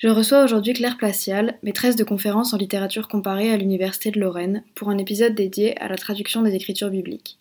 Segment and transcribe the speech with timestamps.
[0.00, 4.64] Je reçois aujourd'hui Claire Placial, maîtresse de conférences en littérature comparée à l'Université de Lorraine,
[4.74, 7.36] pour un épisode dédié à la traduction des écritures bibliques.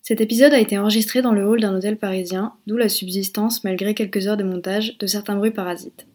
[0.00, 3.92] Cet épisode a été enregistré dans le hall d'un hôtel parisien, d'où la subsistance, malgré
[3.92, 6.06] quelques heures de montage, de certains bruits parasites.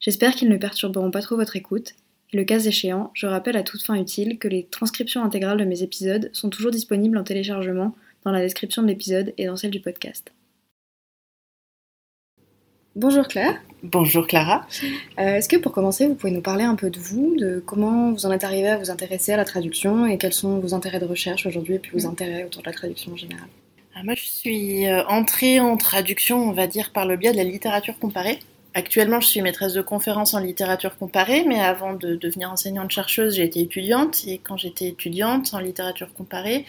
[0.00, 1.94] J'espère qu'ils ne perturberont pas trop votre écoute,
[2.32, 5.64] et le cas échéant, je rappelle à toute fin utile que les transcriptions intégrales de
[5.64, 7.94] mes épisodes sont toujours disponibles en téléchargement
[8.24, 10.32] dans la description de l'épisode et dans celle du podcast.
[12.94, 13.58] Bonjour Claire.
[13.82, 14.66] Bonjour Clara.
[15.18, 18.12] Euh, est-ce que pour commencer, vous pouvez nous parler un peu de vous, de comment
[18.12, 21.00] vous en êtes arrivé à vous intéresser à la traduction et quels sont vos intérêts
[21.00, 23.48] de recherche aujourd'hui et puis vos intérêts autour de la traduction en général?
[23.94, 27.38] Ah, Moi, je suis euh, entrée en traduction, on va dire, par le biais de
[27.38, 28.38] la littérature comparée.
[28.74, 33.36] Actuellement, je suis maîtresse de conférences en littérature comparée, mais avant de devenir enseignante chercheuse,
[33.36, 34.22] j'ai été étudiante.
[34.26, 36.64] Et quand j'étais étudiante en littérature comparée,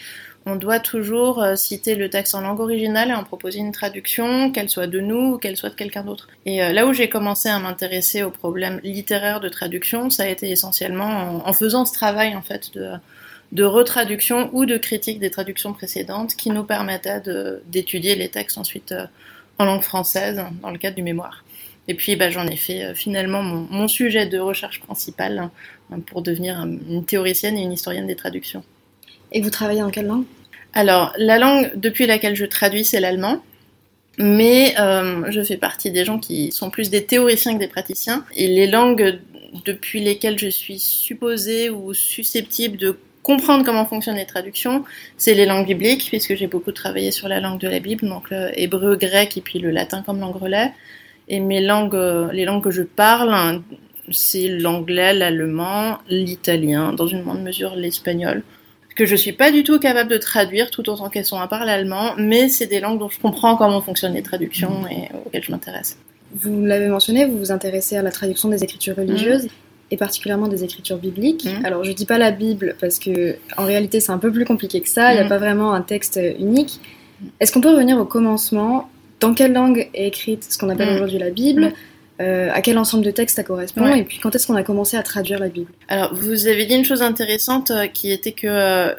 [0.46, 4.52] on doit toujours euh, citer le texte en langue originale et en proposer une traduction,
[4.52, 6.28] qu'elle soit de nous ou qu'elle soit de quelqu'un d'autre.
[6.46, 10.28] Et euh, là où j'ai commencé à m'intéresser aux problèmes littéraires de traduction, ça a
[10.28, 15.74] été essentiellement en, faisant ce travail en fait de, retraduction ou de critique des traductions
[15.74, 17.22] précédentes qui nous permettait
[17.68, 19.06] d'étudier les textes ensuite euh,
[19.60, 21.46] en langue française dans le cadre du mémoire.
[21.88, 25.52] Et puis bah, j'en ai fait finalement mon, sujet de recherche principal
[25.92, 28.64] hein, pour devenir une théoricienne et une historienne des traductions.
[29.34, 30.26] Et vous travaillez en quelle langue?
[30.74, 33.44] Alors, la langue depuis laquelle je traduis, c'est l'allemand.
[34.20, 38.26] Mais euh, je fais partie des gens qui sont plus des théoriciens que des praticiens.
[38.36, 39.20] Et les langues
[39.66, 44.84] depuis lesquelles je suis supposée ou susceptible de comprendre comment fonctionnent les traductions,
[45.18, 48.30] c'est les langues bibliques, puisque j'ai beaucoup travaillé sur la langue de la Bible, donc
[48.30, 50.74] le hébreu, grec et puis le latin comme langue relais.
[51.30, 53.62] Et mes langues, les langues que je parle,
[54.12, 58.44] c'est l'anglais, l'allemand, l'italien, dans une moindre mesure l'espagnol
[58.96, 61.66] que je suis pas du tout capable de traduire tout autant qu'elles sont à part
[61.66, 65.52] l'allemand, mais c'est des langues dont je comprends comment fonctionnent les traductions et auxquelles je
[65.52, 65.98] m'intéresse.
[66.36, 69.48] Vous l'avez mentionné, vous vous intéressez à la traduction des écritures religieuses.
[69.92, 71.46] Et particulièrement des écritures bibliques.
[71.46, 71.66] Mm.
[71.66, 74.82] Alors je dis pas la Bible parce que en réalité c'est un peu plus compliqué
[74.82, 75.12] que ça.
[75.12, 75.30] Il n'y a mm.
[75.30, 76.80] pas vraiment un texte unique.
[77.40, 78.90] Est-ce qu'on peut revenir au commencement?
[79.20, 80.96] Dans quelle langue est écrite ce qu'on appelle mm.
[80.96, 81.74] aujourd'hui la Bible?
[82.22, 84.96] Euh, à quel ensemble de textes ça correspond et puis quand est-ce qu'on a commencé
[84.98, 88.46] à traduire la Bible Alors vous avez dit une chose intéressante euh, qui était que
[88.46, 88.94] euh,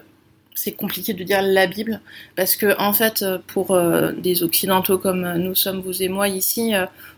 [0.57, 2.01] c'est compliqué de dire la Bible
[2.35, 3.77] parce que en fait pour
[4.17, 6.75] des occidentaux comme nous sommes vous et moi ici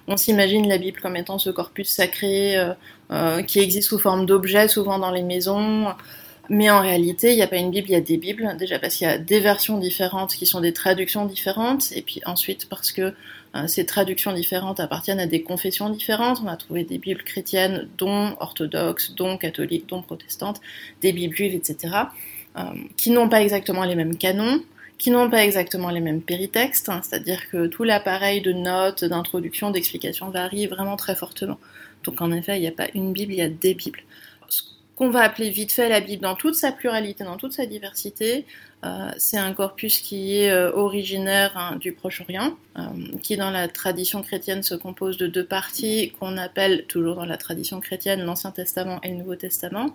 [0.07, 2.57] on s'imagine la Bible comme étant ce corpus sacré
[3.47, 5.89] qui existe sous forme d'objets souvent dans les maisons
[6.49, 8.57] mais en réalité, il n'y a pas une Bible, il y a des Bibles.
[8.59, 12.21] Déjà parce qu'il y a des versions différentes qui sont des traductions différentes, et puis
[12.27, 13.15] ensuite parce que
[13.55, 16.41] euh, ces traductions différentes appartiennent à des confessions différentes.
[16.45, 20.61] On a trouvé des Bibles chrétiennes, dont orthodoxes, dont catholiques, dont protestantes,
[21.01, 21.95] des Bibles juives, etc.,
[22.57, 22.63] euh,
[22.97, 24.63] qui n'ont pas exactement les mêmes canons,
[24.99, 29.71] qui n'ont pas exactement les mêmes péritextes, hein, c'est-à-dire que tout l'appareil de notes, d'introduction,
[29.71, 31.59] d'explication varie vraiment très fortement.
[32.05, 34.03] Donc en effet, il n'y a pas une Bible, il y a des Bibles
[34.97, 38.47] qu'on va appeler vite fait la Bible dans toute sa pluralité, dans toute sa diversité.
[38.85, 42.83] Euh, c'est un corpus qui est euh, originaire hein, du Proche-Orient, euh,
[43.23, 47.37] qui dans la tradition chrétienne se compose de deux parties qu'on appelle toujours dans la
[47.37, 49.95] tradition chrétienne l'Ancien Testament et le Nouveau Testament.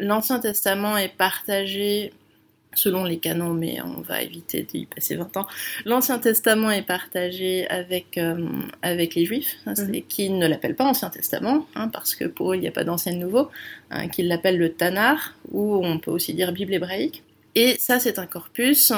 [0.00, 2.12] L'Ancien Testament est partagé
[2.74, 5.46] selon les canons, mais on va éviter d'y passer 20 ans.
[5.84, 8.48] L'Ancien Testament est partagé avec, euh,
[8.82, 10.02] avec les Juifs, hein, mhm.
[10.08, 12.84] qui ne l'appellent pas Ancien Testament, hein, parce que pour eux, il n'y a pas
[12.84, 13.48] d'Ancien Nouveau,
[13.90, 17.22] hein, qu'ils l'appellent le Tanar, ou on peut aussi dire Bible hébraïque.
[17.54, 18.96] Et ça, c'est un corpus euh,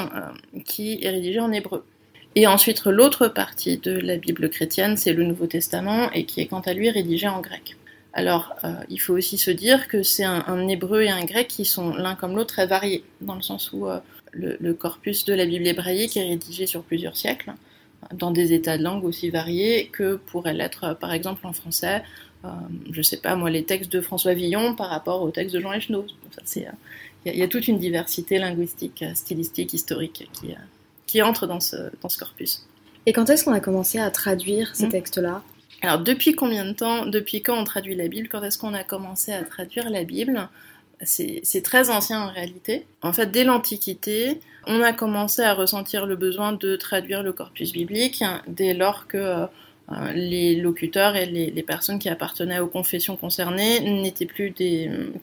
[0.65, 1.83] qui est rédigé en hébreu.
[2.35, 6.47] Et ensuite, l'autre partie de la Bible chrétienne, c'est le Nouveau Testament, et qui est
[6.47, 7.75] quant à lui rédigé en grec.
[8.13, 11.65] Alors, euh, il faut aussi se dire que c'est un, hébreu et un grec qui
[11.65, 13.99] sont l'un comme l'autre très variés, dans le sens où euh,
[14.33, 17.53] le, corpus de la Bible hébraïque est rédigé sur plusieurs siècles,
[18.13, 22.03] dans des états de langue aussi variés que pourraient l'être, euh, par exemple, en français,
[22.91, 25.59] je ne sais pas moi, les textes de François Villon par rapport aux textes de
[25.59, 26.07] Jean Echenoz.
[26.55, 30.55] Il y, a toute une diversité linguistique, stylistique, historique qui,
[31.05, 32.65] qui entre dans ce, dans ce corpus.
[33.05, 34.89] Et quand est-ce qu'on a commencé à traduire ces hmm.
[34.89, 35.43] textes-là?
[35.81, 38.27] Alors depuis combien de temps, depuis quand on traduit la Bible?
[38.29, 40.47] Quand est-ce qu'on a commencé à traduire la Bible?
[41.03, 42.85] C'est très ancien en réalité.
[43.01, 47.71] En fait, dès l'Antiquité, on a commencé à ressentir le besoin de traduire le corpus
[47.71, 49.47] biblique dès lors que euh,
[50.13, 54.53] les locuteurs et les, personnes qui appartenaient aux confessions concernées n'étaient plus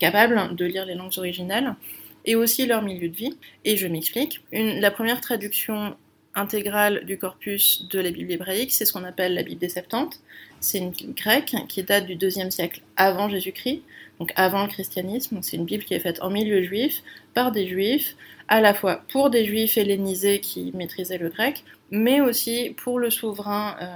[0.01, 1.77] capables de lire les langues originales
[2.25, 3.37] et aussi leur milieu de vie.
[3.65, 4.41] Et je m'explique.
[4.53, 5.95] La première traduction
[6.39, 10.21] intégrale du corpus de la Bible hébraïque, c'est ce qu'on appelle la Bible des Septante.
[10.61, 13.83] C'est une Bible grecque qui date du deuxième siècle avant Jésus-Christ,
[14.19, 15.41] donc avant le christianisme.
[15.43, 17.03] C'est une Bible qui est faite en milieu juif,
[17.35, 18.17] par des juifs,
[18.49, 23.11] à la fois pour des juifs hellénisés qui maîtrisaient le grec, mais aussi pour le
[23.11, 23.87] souverain euh,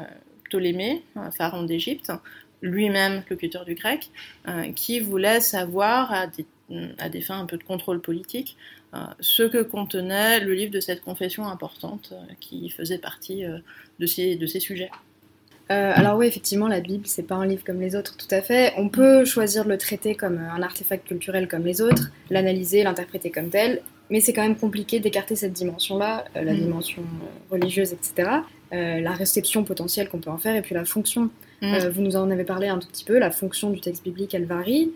[0.44, 1.02] Ptolémée,
[1.36, 2.12] pharaon d'Égypte,
[2.60, 4.10] lui-même locuteur du grec,
[4.48, 8.56] euh, qui voulait savoir à des, fins un peu de contrôle politique
[9.20, 13.44] ce que contenait le livre de cette confession importante qui faisait partie
[13.98, 14.90] de ces, de ces sujets.
[15.72, 18.42] Euh, alors oui, effectivement, la Bible, c'est pas un livre comme les autres, tout à
[18.42, 18.72] fait.
[18.76, 23.30] On peut choisir de le traiter comme un artefact culturel comme les autres, l'analyser, l'interpréter
[23.30, 23.80] comme tel,
[24.10, 26.58] mais c'est quand même compliqué d'écarter cette dimension-là, euh, la mm.
[26.58, 28.28] dimension euh, religieuse, etc.,
[28.74, 31.28] la réception potentielle qu'on peut en faire, et puis la fonction.
[31.60, 31.88] Mm.
[31.88, 34.46] vous nous en avez parlé un tout petit peu, la fonction du texte biblique, elle
[34.46, 34.90] varie,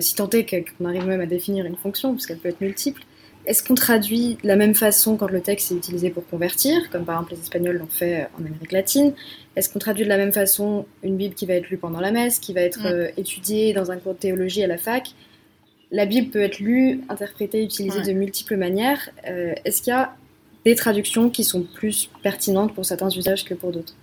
[0.00, 3.00] si tant est qu'on arrive même à définir une fonction, parce qu'elle peut être multiple.
[3.46, 7.04] Est-ce qu'on traduit de la même façon quand le texte est utilisé pour convertir, comme
[7.04, 9.12] par exemple les Espagnols l'ont fait en Amérique latine
[9.56, 12.10] Est-ce qu'on traduit de la même façon une Bible qui va être lue pendant la
[12.10, 15.10] messe, qui va être euh, étudiée dans un cours de théologie à la fac
[15.90, 19.10] La Bible peut être lue, interprétée, utilisée de multiples manières.
[19.28, 20.14] Euh, est-ce qu'il y a
[20.64, 23.94] des traductions qui sont plus pertinentes pour certains usages que pour d'autres?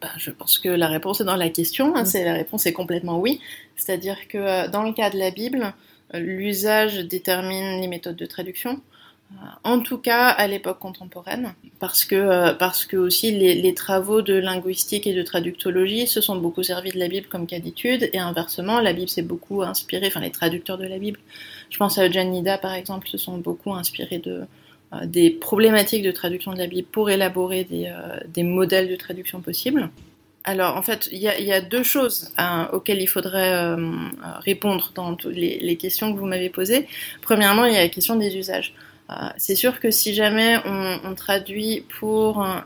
[0.00, 1.94] Bah, je pense que la réponse est dans la question.
[1.96, 3.40] Hein, c'est, la réponse est complètement oui.
[3.76, 5.74] C'est-à-dire que euh, dans le cas de la Bible,
[6.14, 8.80] l'usage détermine les méthodes de traduction.
[9.32, 14.22] Euh, en tout cas, à l'époque contemporaine, parce que, euh, parce que aussi les, travaux
[14.22, 18.08] de linguistique et de traductologie se sont beaucoup servis de la Bible comme cas d'étude,
[18.12, 21.18] et inversement, la Bible s'est beaucoup inspirée, enfin les traducteurs de la Bible,
[21.70, 24.42] je pense à John Nida par exemple, se sont beaucoup inspirés de,
[24.92, 27.92] euh, des problématiques de traduction de la Bible pour élaborer des,
[28.32, 29.90] des modèles de traduction possibles.
[30.48, 33.76] Alors, en fait, il y, a deux choses hein, auxquelles il faudrait euh,
[34.44, 36.86] répondre dans les, les, questions que vous m'avez posées.
[37.20, 38.72] Premièrement, il y a la question des usages.
[39.10, 42.60] Euh, c'est sûr que si jamais on, traduit pour euh,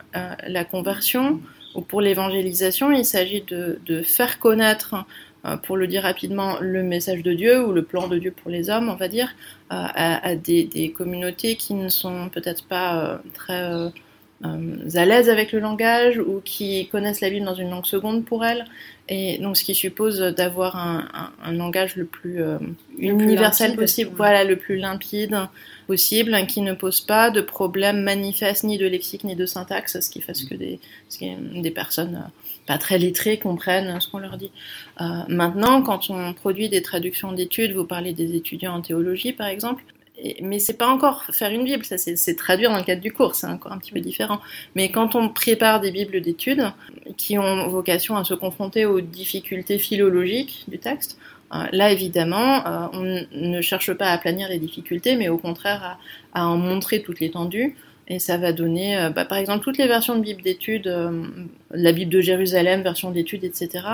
[0.47, 1.41] la conversion
[1.75, 5.07] ou pour l'évangélisation, il s'agit de, faire connaître,
[5.63, 8.69] pour le dire rapidement, le message de Dieu ou le plan de Dieu pour les
[8.69, 9.31] hommes, on va dire,
[9.71, 13.91] à, des, communautés qui ne sont peut-être pas très
[14.43, 18.45] à l'aise avec le langage ou qui connaissent la Bible dans une langue seconde pour
[18.45, 18.65] elles.
[19.13, 21.09] Et donc, ce qui suppose d'avoir un,
[21.45, 22.59] un, langage le plus euh,
[22.97, 25.37] universel possible, voilà, le plus limpide
[25.89, 30.09] possible, qui ne pose pas de problème manifeste ni de lexique ni de syntaxe, ce
[30.09, 30.79] qui fait que des,
[31.21, 32.29] des personnes euh,
[32.69, 34.53] pas très lettrées comprennent ce qu'on leur dit.
[35.01, 39.49] Euh, maintenant, quand on produit des traductions d'études, vous parlez des étudiants en théologie par
[39.49, 39.83] exemple,
[40.43, 43.35] mais c'est pas encore faire une Bible, ça c'est traduire dans le cadre du cours,
[43.35, 44.41] c'est encore un petit peu différent.
[44.75, 46.73] Mais quand on prépare des Bibles d'études
[47.17, 51.19] qui ont vocation à se confronter aux difficultés philologiques du texte,
[51.53, 55.99] euh, là évidemment, euh, on ne cherche pas à planir les difficultés, mais au contraire
[56.33, 57.77] à, en montrer toute l'étendue.
[58.09, 60.93] Et ça va donner, euh, bah, par exemple, toutes les versions de Bible d'études,
[61.71, 63.85] la Bible de Jérusalem, version d'études, etc.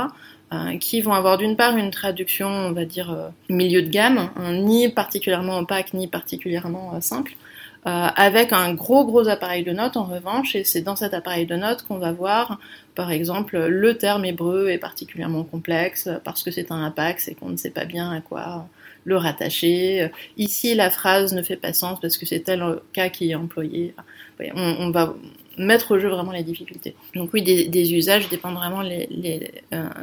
[0.52, 4.30] Euh, qui vont avoir d'une part une traduction, on va dire, euh, milieu de gamme,
[4.36, 7.34] hein, ni particulièrement opaque, ni particulièrement euh, simple,
[7.84, 11.54] avec un gros gros appareil de notes en revanche, et c'est dans cet appareil de
[11.54, 12.58] notes qu'on va voir,
[12.96, 17.50] par exemple, le terme hébreu est particulièrement complexe parce que c'est un apax et qu'on
[17.50, 18.66] ne sait pas bien à quoi
[19.04, 20.10] le rattacher.
[20.36, 23.94] Ici, la phrase ne fait pas sens parce que c'est tel cas qui est employé.
[24.56, 25.14] On, va
[25.58, 26.94] mettre au jeu vraiment les difficultés.
[27.14, 29.50] Donc oui, des, usages dépendent vraiment les, les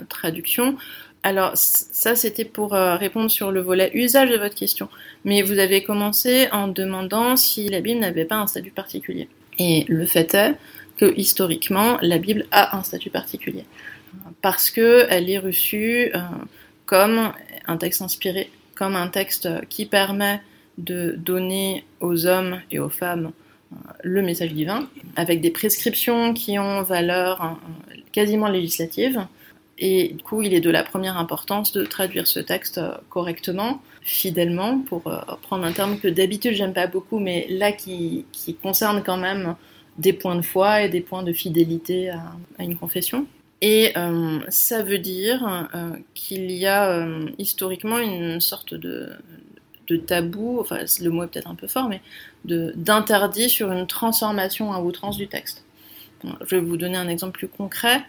[0.10, 0.77] traductions.
[1.24, 4.89] Alors ça, c'était pour répondre sur le volet usage de votre question.
[5.24, 9.29] Mais vous avez commencé en demandant si la Bible n'avait pas un statut particulier.
[9.60, 10.55] Et le fait est
[10.98, 13.65] que historiquement, la Bible a un statut particulier.
[14.41, 16.19] Parce qu'elle est reçue euh,
[16.86, 17.31] comme
[17.67, 20.41] un texte inspiré, comme un texte qui permet
[20.77, 23.43] de donner aux hommes et aux femmes euh,
[24.03, 29.25] le message divin, avec des prescriptions qui ont valeur euh, quasiment législative.
[29.77, 34.80] Et du coup, il est de la première importance de traduire ce texte correctement, fidèlement,
[34.80, 35.01] pour
[35.42, 38.25] prendre un terme que d'habitude j'aime pas beaucoup, mais là qui,
[38.62, 39.56] concerne quand même
[39.98, 43.25] des points de foi et des points de fidélité à, une confession.
[43.65, 49.10] Et euh, ça veut dire euh, qu'il y a euh, historiquement une sorte de,
[49.88, 52.02] de tabou, enfin le mot est peut-être un peu fort, mais
[52.46, 55.63] d'interdit sur une transformation à outrance du texte.
[56.24, 58.02] je vais vous donner un exemple plus concret.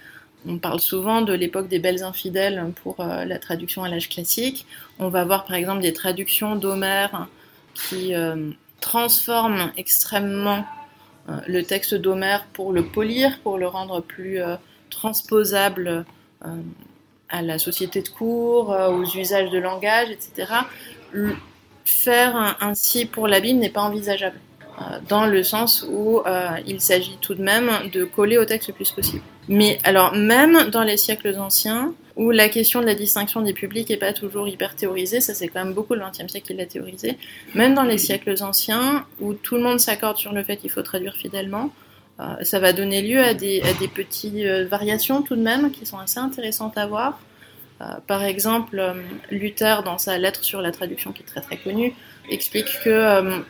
[0.47, 4.67] On parle souvent de l'époque des belles infidèles pour la traduction à l'âge classique.
[4.99, 7.29] On va voir par exemple des traductions d'Homère
[7.75, 8.13] qui
[8.85, 10.65] transforment extrêmement
[11.29, 14.57] euh, le texte d'Homère pour le polir, pour le rendre plus euh,
[14.91, 16.05] transposable
[16.45, 16.49] euh,
[17.31, 20.53] à la société de cours, aux usages de langage, etc.
[21.85, 24.41] Faire ainsi pour la Bible n'est pas envisageable,
[25.09, 26.23] dans le sens où
[26.67, 29.23] il s'agit tout de même de coller au texte le plus possible.
[29.49, 33.89] Mais alors même dans les siècles anciens, où la question de la distinction des publics
[33.91, 36.67] n'est pas toujours hyper théorisée, ça c'est quand même beaucoup le XXe siècle qui l'a
[36.67, 37.19] théorisé,
[37.55, 40.83] même dans les siècles anciens, où tout le monde s'accorde sur le fait qu'il faut
[40.83, 41.71] traduire fidèlement,
[42.21, 43.61] euh, ça va donner lieu à des,
[43.93, 47.19] petites euh, variations tout de même qui sont assez intéressantes à voir.
[47.81, 48.95] Euh, par exemple,
[49.31, 51.95] Luther, dans sa lettre sur la traduction qui est très très connue,
[52.31, 53.43] explique que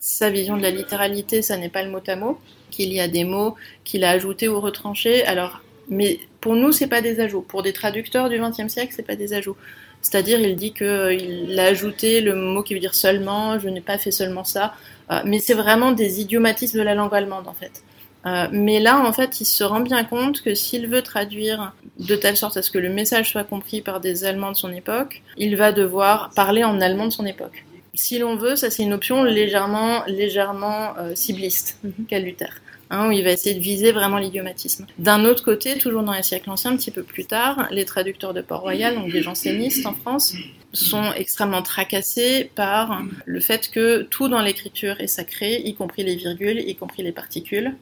[0.00, 2.38] sa vision de la littéralité, ça n'est pas le mot à mot,
[2.70, 5.24] qu'il y a des mots qu'il a ajoutés ou retranchés.
[5.24, 7.42] Alors mais pour nous, c'est pas des ajouts.
[7.42, 9.56] Pour des traducteurs du XXe siècle, c'est pas des ajouts.
[10.02, 13.98] C'est-à-dire, il dit qu'il a ajouté le mot qui veut dire seulement, je n'ai pas
[13.98, 14.74] fait seulement ça.
[15.10, 17.82] Euh, mais c'est vraiment des idiomatismes de la langue allemande, en fait.
[18.28, 22.14] Euh, mais là, en fait, il se rend bien compte que s'il veut traduire de
[22.14, 25.22] telle sorte à ce que le message soit compris par des Allemands de son époque,
[25.36, 27.64] il va devoir parler en allemand de son époque.
[27.94, 32.52] Si l'on veut, ça c'est une option légèrement, légèrement euh, cibliste mm qu'a Luther.
[32.90, 34.86] Hein, où il va essayer de viser vraiment l'idiomatisme.
[34.98, 38.32] D'un autre côté, toujours dans les siècles anciens, un petit peu plus tard, les traducteurs
[38.32, 40.34] de Port-Royal, donc des jansénistes en France,
[40.72, 46.16] sont extrêmement tracassés par le fait que tout dans l'écriture est sacré, y compris les
[46.16, 47.74] virgules, y compris les particules.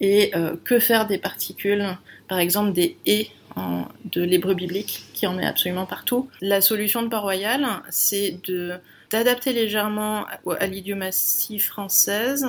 [0.00, 1.86] Et euh, que faire des particules,
[2.28, 3.30] par exemple des et
[4.04, 6.28] de l'hébreu biblique, qui en met absolument partout.
[6.42, 8.38] La solution de Port-Royal, c'est
[9.10, 10.26] d'adapter légèrement
[10.60, 12.46] à l'idiomatie française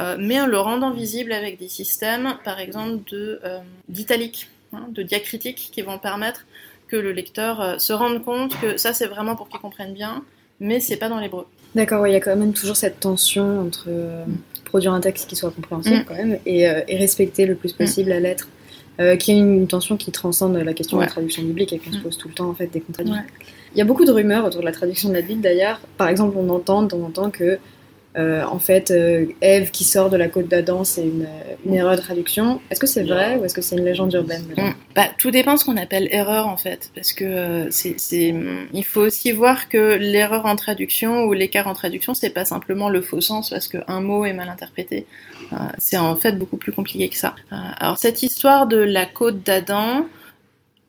[0.00, 4.86] euh, mais en le rendant visible avec des systèmes, par exemple, de, euh, d'italique, hein,
[4.88, 6.46] de diacritique, qui vont permettre
[6.88, 10.22] que le lecteur euh, se rende compte que ça, c'est vraiment pour qu'il comprenne bien,
[10.58, 11.46] mais c'est pas dans l'hébreu.
[11.74, 13.88] D'accord, il y a quand même toujours cette tension entre
[14.70, 16.04] produire un texte qui soit compréhensible mm.
[16.08, 18.12] quand même et, respecter le plus possible mm.
[18.12, 18.48] la lettre,
[19.18, 21.98] qui est une, tension qui transcende la question de la traduction biblique et qu'on se
[21.98, 22.02] mm.
[22.02, 23.14] pose tout le temps en fait dès qu'on traduit.
[23.74, 25.80] Il y a beaucoup de rumeurs autour de la traduction de la Bible d'ailleurs.
[25.96, 27.58] Par exemple, on entend de temps en temps que
[28.18, 31.28] euh, en fait, euh, Ève qui sort de la côte d'Adam, c'est une,
[31.72, 32.60] erreur de traduction.
[32.70, 34.70] Est-ce que c'est vrai ou est-ce que c'est une légende urbaine mm.
[34.96, 38.34] bah, Tout dépend de ce qu'on appelle erreur en fait, parce que euh, c'est,
[38.72, 42.88] il faut aussi voir que l'erreur en traduction ou l'écart en traduction, c'est pas simplement
[42.88, 45.06] le faux sens parce qu'un mot est mal interprété.
[45.78, 47.34] c'est en fait beaucoup plus compliqué que ça.
[47.50, 50.06] alors cette histoire de la côte d'Adam,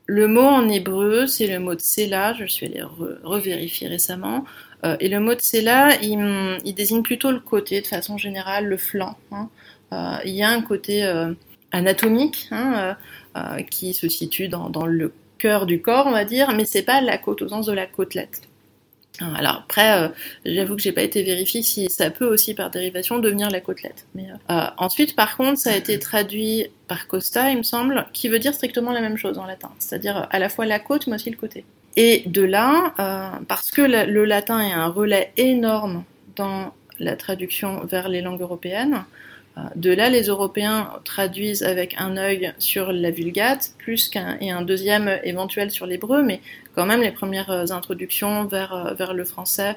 [0.06, 2.82] le mot en hébreu, c'est le mot de Sela, je suis allée
[3.22, 4.44] revérifier récemment.
[4.84, 8.66] Euh, et le mot de Sela, il, il, désigne plutôt le côté, de façon générale,
[8.66, 9.16] le flanc.
[9.30, 9.48] Hein.
[9.92, 11.32] Euh, il y a un côté euh,
[11.70, 12.96] anatomique hein,
[13.70, 17.00] qui se situe dans, dans, le cœur du corps, on va dire, mais c'est pas
[17.00, 18.42] la côte au sens de la côtelette.
[19.20, 20.10] Alors après,
[20.44, 24.06] j'avoue que j'ai pas été vérifié si ça peut aussi par dérivation devenir la côtelette.
[24.14, 28.38] Mais ensuite, par contre, ça a été traduit par Costa, il me semble, qui veut
[28.38, 31.30] dire strictement la même chose en latin, c'est-à-dire à la fois la côte mais aussi
[31.30, 31.64] le côté.
[31.96, 36.04] Et de là, euh, parce que le latin est un relais énorme
[36.36, 39.04] dans la traduction vers les langues européennes,
[39.58, 44.50] euh, de là, les Européens traduisent avec un œil sur la Vulgate, plus qu'un et
[44.50, 46.40] un deuxième éventuel sur l'hébreu, mais
[46.74, 49.76] quand même les premières introductions vers, vers le français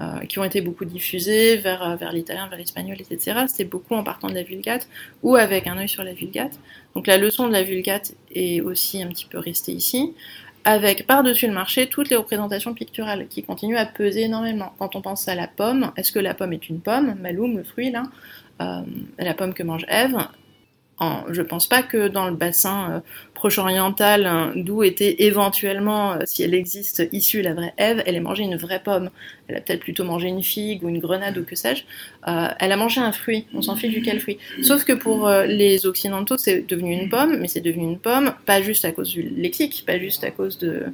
[0.00, 3.40] euh, qui ont été beaucoup diffusées vers, vers l'italien, vers l'espagnol, etc.
[3.48, 4.88] C'était beaucoup en partant de la Vulgate
[5.22, 6.58] ou avec un œil sur la Vulgate.
[6.94, 10.14] Donc la leçon de la Vulgate est aussi un petit peu restée ici.
[10.64, 14.72] Avec par-dessus le marché toutes les représentations picturales qui continuent à peser énormément.
[14.78, 17.64] Quand on pense à la pomme, est-ce que la pomme est une pomme, Maloum, le
[17.64, 18.04] fruit là,
[18.60, 18.82] euh,
[19.18, 20.16] la pomme que mange Ève
[21.30, 23.00] je pense pas que dans le bassin euh,
[23.34, 28.20] proche-oriental, hein, d'où était éventuellement, euh, si elle existe, issue la vraie Ève, elle ait
[28.20, 29.10] mangé une vraie pomme.
[29.48, 31.84] Elle a peut-être plutôt mangé une figue ou une grenade ou que sais-je.
[32.28, 33.46] Euh, elle a mangé un fruit.
[33.54, 34.38] On s'en fiche duquel fruit.
[34.62, 38.60] Sauf que pour les occidentaux, c'est devenu une pomme, mais c'est devenu une pomme pas
[38.60, 40.84] juste à cause du lexique, pas juste à cause de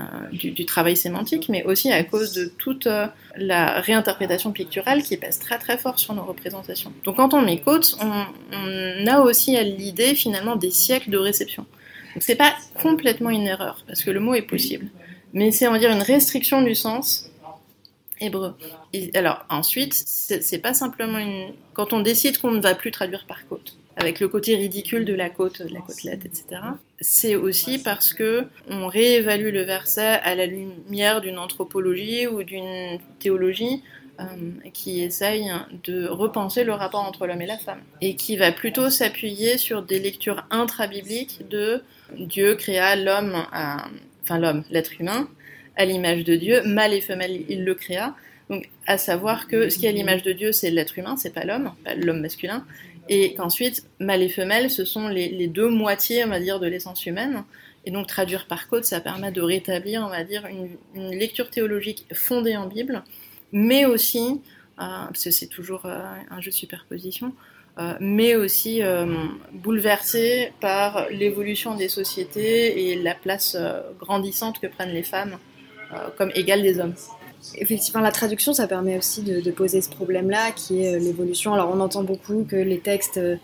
[0.00, 5.16] euh, du, travail sémantique, mais aussi à cause de toute euh, la réinterprétation picturale qui
[5.16, 6.92] pèse très très fort sur nos représentations.
[7.04, 11.66] Donc quand on met côte, on, a aussi à l'idée finalement des siècles de réception.
[12.14, 14.86] Donc c'est pas complètement une erreur, parce que le mot est possible,
[15.32, 17.30] mais c'est on va dire une restriction du sens
[18.20, 18.54] hébreu.
[19.14, 21.52] alors ensuite, c'est pas simplement une...
[21.72, 25.14] Quand on décide qu'on ne va plus traduire par côte, avec le côté ridicule de
[25.14, 26.60] la côte, de la côtelette, etc.
[27.00, 32.98] C'est aussi parce que on réévalue le verset à la lumière d'une anthropologie ou d'une
[33.18, 33.82] théologie
[34.20, 34.24] euh,
[34.74, 35.50] qui essaye
[35.84, 39.82] de repenser le rapport entre l'homme et la femme et qui va plutôt s'appuyer sur
[39.82, 41.82] des lectures intra-bibliques de
[42.18, 43.46] Dieu créa l'homme,
[44.22, 45.26] enfin l'homme, l'être humain,
[45.76, 48.14] à l'image de Dieu, mâle et femelle, il le créa.
[48.50, 51.32] Donc, à savoir que ce qui est à l'image de Dieu, c'est l'être humain, c'est
[51.32, 52.66] pas l'homme, pas l'homme masculin,
[53.10, 57.04] et qu'ensuite, mâle et femelle, ce sont les, deux moitiés, on va dire, de l'essence
[57.06, 57.42] humaine.
[57.84, 60.46] Et donc, traduire par code, ça permet de rétablir, on va dire,
[60.94, 63.02] une, lecture théologique fondée en Bible,
[63.50, 64.40] mais aussi,
[64.80, 65.98] euh, parce que c'est toujours euh,
[66.30, 67.34] un jeu de superposition,
[67.80, 68.80] euh, mais aussi
[69.54, 73.56] bouleversée par l'évolution des sociétés et la place
[73.98, 75.36] grandissante que prennent les femmes
[76.16, 76.94] comme égales des hommes.
[77.56, 81.54] Effectivement, la traduction, ça permet aussi de, poser ce problème-là, qui est euh, l'évolution.
[81.54, 83.36] Alors, on entend beaucoup que les textes euh,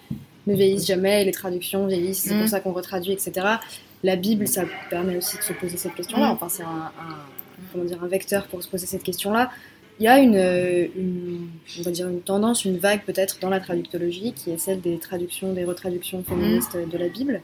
[0.46, 2.48] ne vieillissent jamais, les traductions vieillissent, c'est pour mm.
[2.48, 3.46] ça qu'on retraduit, etc.
[4.04, 6.28] La Bible, ça permet aussi de se poser cette question-là.
[6.28, 6.32] Mm.
[6.32, 6.92] Enfin, c'est un,
[7.72, 9.50] comment dire, un vecteur pour se poser cette question-là.
[9.98, 11.48] Il y a une, une,
[11.78, 14.98] on va dire une tendance, une vague peut-être dans la traductologie, qui est celle des
[14.98, 16.90] traductions, des retraductions féministes mm.
[16.90, 17.40] de la Bible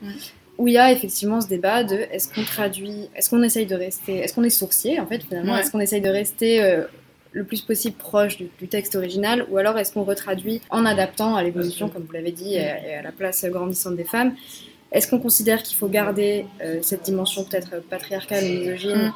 [0.59, 3.75] où il y a effectivement ce débat de est-ce qu'on traduit, est-ce qu'on essaye de
[3.75, 6.85] rester, est-ce qu'on est sourcier en fait finalement, est-ce qu'on essaye de rester euh,
[7.33, 11.43] le plus possible proche du, texte original ou alors est-ce qu'on retraduit en adaptant à
[11.43, 14.35] l'évolution, comme vous l'avez dit, et à, la place grandissante des femmes?
[14.93, 19.13] Est-ce qu'on considère qu'il faut garder euh, cette dimension peut-être patriarcale misogyne mm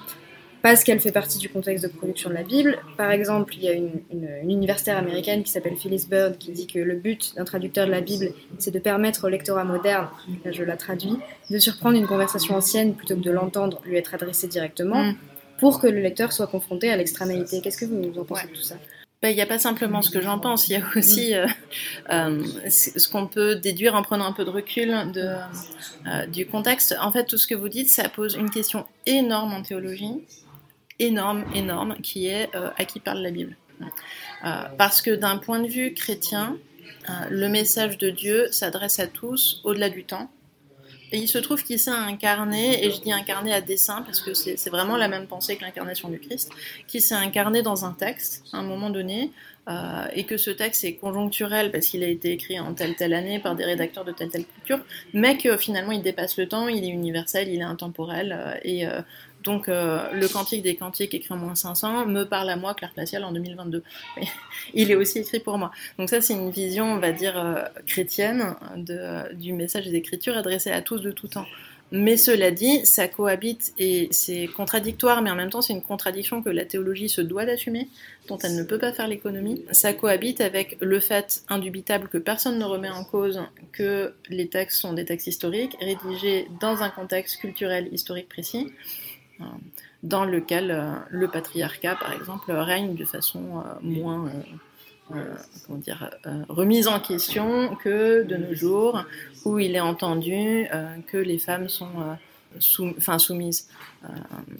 [0.67, 2.77] parce qu'elle fait partie du contexte de production de la Bible.
[2.97, 4.01] Par exemple, il y a une,
[4.43, 8.01] universitaire américaine qui s'appelle Phyllis Bird qui dit que le but d'un traducteur de la
[8.01, 10.09] Bible, c'est de permettre au lectorat moderne,
[10.45, 11.19] là je la traduis,
[11.51, 15.15] de surprendre une conversation ancienne plutôt que de l'entendre lui être adressée directement, mm.
[15.61, 17.61] pour que le lecteur soit confronté à l'extranéité.
[17.61, 18.75] Qu'est-ce que vous en pensez de tout ça?
[19.23, 21.37] Ben, il n'y a pas simplement ce que j'en pense, il y a aussi mm.
[21.37, 21.47] euh,
[22.11, 25.37] euh, ce qu'on peut déduire en prenant un peu de recul de,
[26.07, 26.97] euh, du contexte.
[27.01, 30.25] En fait, tout ce que vous dites, ça pose une question énorme en théologie,
[30.99, 33.57] énorme, énorme, qui est euh, à qui parle la Bible.
[34.45, 36.57] Euh, parce que d'un point de vue chrétien,
[37.09, 40.31] euh, le message de Dieu s'adresse à tous au-delà du temps.
[41.13, 44.35] Et il se trouve qu'il s'est incarné, et je dis incarné à dessein parce que
[44.35, 46.51] c'est vraiment la même pensée que l'incarnation du Christ,
[46.89, 49.31] qui s'est incarné dans un texte à un moment donné,
[50.13, 53.39] et que ce texte est conjoncturel parce qu'il a été écrit en telle telle année
[53.39, 54.81] par des rédacteurs de telle telle culture,
[55.13, 58.85] mais que finalement il dépasse le temps, il est universel, il est intemporel, et
[59.47, 62.93] donc euh, le Cantique des Cantiques écrit en moins 500 me parle à moi, Claire
[62.95, 63.83] Glacial, en 2022.
[64.75, 65.71] il est aussi écrit pour moi.
[65.99, 68.55] Donc ça c'est une vision, on va dire, euh, chrétienne
[69.35, 71.47] du message des Écritures adressé à tous de tout temps.
[71.93, 76.43] Mais cela dit, ça cohabite et c'est contradictoire, mais en même temps c'est une contradiction
[76.43, 77.89] que la théologie se doit d'assumer,
[78.27, 79.65] dont elle ne peut pas faire l'économie.
[79.71, 84.81] Ça cohabite avec le fait indubitable que personne ne remet en cause que les textes
[84.81, 88.73] sont des textes historiques, rédigés dans un contexte culturel historique précis.
[89.41, 89.45] Euh,
[90.03, 94.31] dans lequel euh, le patriarcat, par exemple, règne de façon euh, moins
[95.67, 96.11] comment dire,
[96.49, 99.05] remise en question que de nos jours,
[99.45, 100.67] où il est entendu
[101.07, 102.17] que les femmes sont
[102.99, 103.69] enfin, soumises,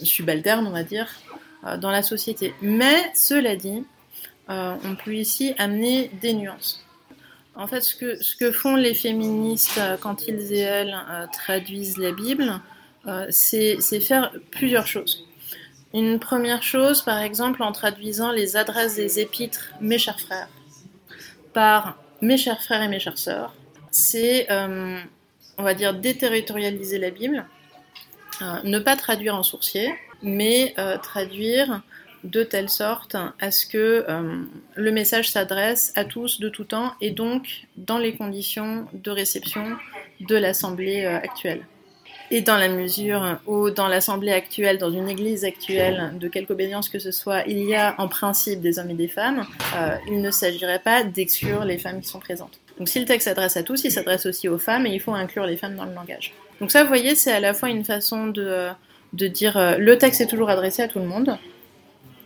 [0.05, 1.09] subalternes, on va dire,
[1.81, 2.55] dans la société.
[2.63, 3.85] Mais, cela dit,
[4.49, 6.87] on peut ici amener des nuances.
[7.57, 10.97] En fait, ce que, ce que font les féministes quand ils et elles
[11.33, 12.61] traduisent la Bible,
[13.07, 15.27] euh, c'est faire plusieurs choses.
[15.95, 20.49] Une première chose, par exemple, en traduisant les adresses des épîtres Mes chers frères
[21.53, 23.55] par Mes chers frères et mes chères sœurs,
[23.91, 24.99] c'est, euh,
[25.57, 27.47] on va dire, déterritorialiser la Bible,
[28.43, 31.83] euh, ne pas traduire en sourcier, mais traduire
[32.25, 34.05] de telle sorte à ce que
[34.75, 39.77] le message s'adresse à tous de tout temps et donc dans les conditions de réception
[40.21, 41.67] de l'Assemblée actuelle.
[42.31, 46.89] Et dans la mesure où, dans l'assemblée actuelle, dans une église actuelle, de quelque obédience
[46.89, 49.45] que ce soit, il y a en principe des hommes et des femmes,
[49.77, 52.59] euh, il ne s'agirait pas d'exclure les femmes qui sont présentes.
[52.79, 55.15] Donc si le texte s'adresse à tous, il s'adresse aussi aux femmes et il faut
[55.15, 56.35] inclure les femmes dans le langage.
[56.61, 58.69] Donc ça, vous voyez, c'est à la fois une façon de,
[59.13, 61.39] de dire euh, le texte est toujours adressé à tout le monde,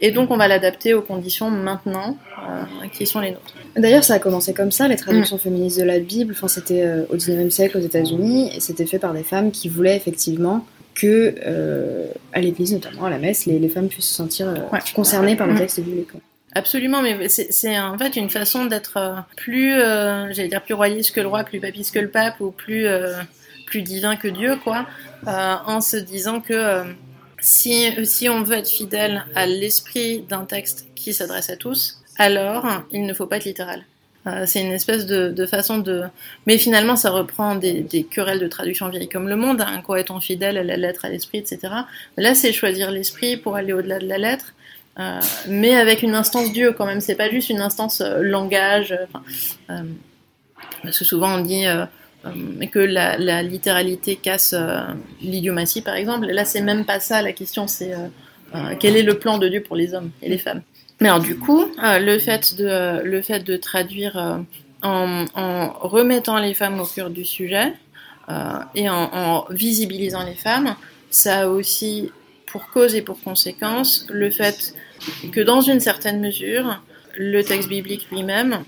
[0.01, 3.55] et donc on va l'adapter aux conditions maintenant euh, qui sont les nôtres.
[3.77, 5.41] D'ailleurs, ça a commencé comme ça, les traductions mm.
[5.41, 6.33] féministes de la Bible.
[6.37, 9.69] Enfin, c'était euh, au 19e siècle aux États-Unis et c'était fait par des femmes qui
[9.69, 14.53] voulaient effectivement que, euh, à l'église, notamment à la messe, les, femmes puissent se sentir
[14.95, 15.59] concernées par le mm.
[15.59, 16.09] texte biblique.
[16.53, 21.29] Absolument, mais c'est en fait une façon d'être plus, j'allais dire plus royaliste que le
[21.29, 22.89] roi, plus papiste que le pape, ou plus,
[23.67, 24.85] plus divin que Dieu, quoi,
[25.27, 26.83] en se disant que
[27.41, 32.67] si, si on veut être fidèle à l'esprit d'un texte qui s'adresse à tous, alors
[32.93, 33.85] il ne faut pas être littéral.
[34.27, 36.03] Euh, c'est une espèce de, façon de...
[36.47, 40.21] Mais finalement, ça reprend des, querelles de traduction vieille comme le monde, hein, quoi étant
[40.21, 41.73] fidèle à la lettre, à l'esprit, etc.
[42.17, 44.53] Là, c'est choisir l'esprit pour aller au-delà de la lettre,
[44.99, 47.01] euh, mais avec une instance Dieu quand même.
[47.01, 48.95] C'est pas juste une instance euh, langage.
[50.83, 51.65] parce que souvent on dit
[52.27, 54.81] euh, que la, littéralité casse euh,
[55.23, 56.29] l'idiomatie, par exemple.
[56.29, 59.49] Et là, c'est même pas ça la question, c'est euh, quel est le plan de
[59.49, 60.63] Dieu pour les hommes et les femmes?
[61.01, 64.43] Mais alors, du coup, le, fait de, le fait de traduire
[64.83, 65.25] en,
[65.81, 67.73] remettant les femmes au cœur du sujet
[68.75, 70.77] et en, visibilisant les femmes,
[71.11, 72.11] ça a aussi
[72.45, 74.75] pour cause et pour conséquence le fait
[75.33, 76.83] que dans une certaine mesure,
[77.17, 78.63] le texte biblique lui-même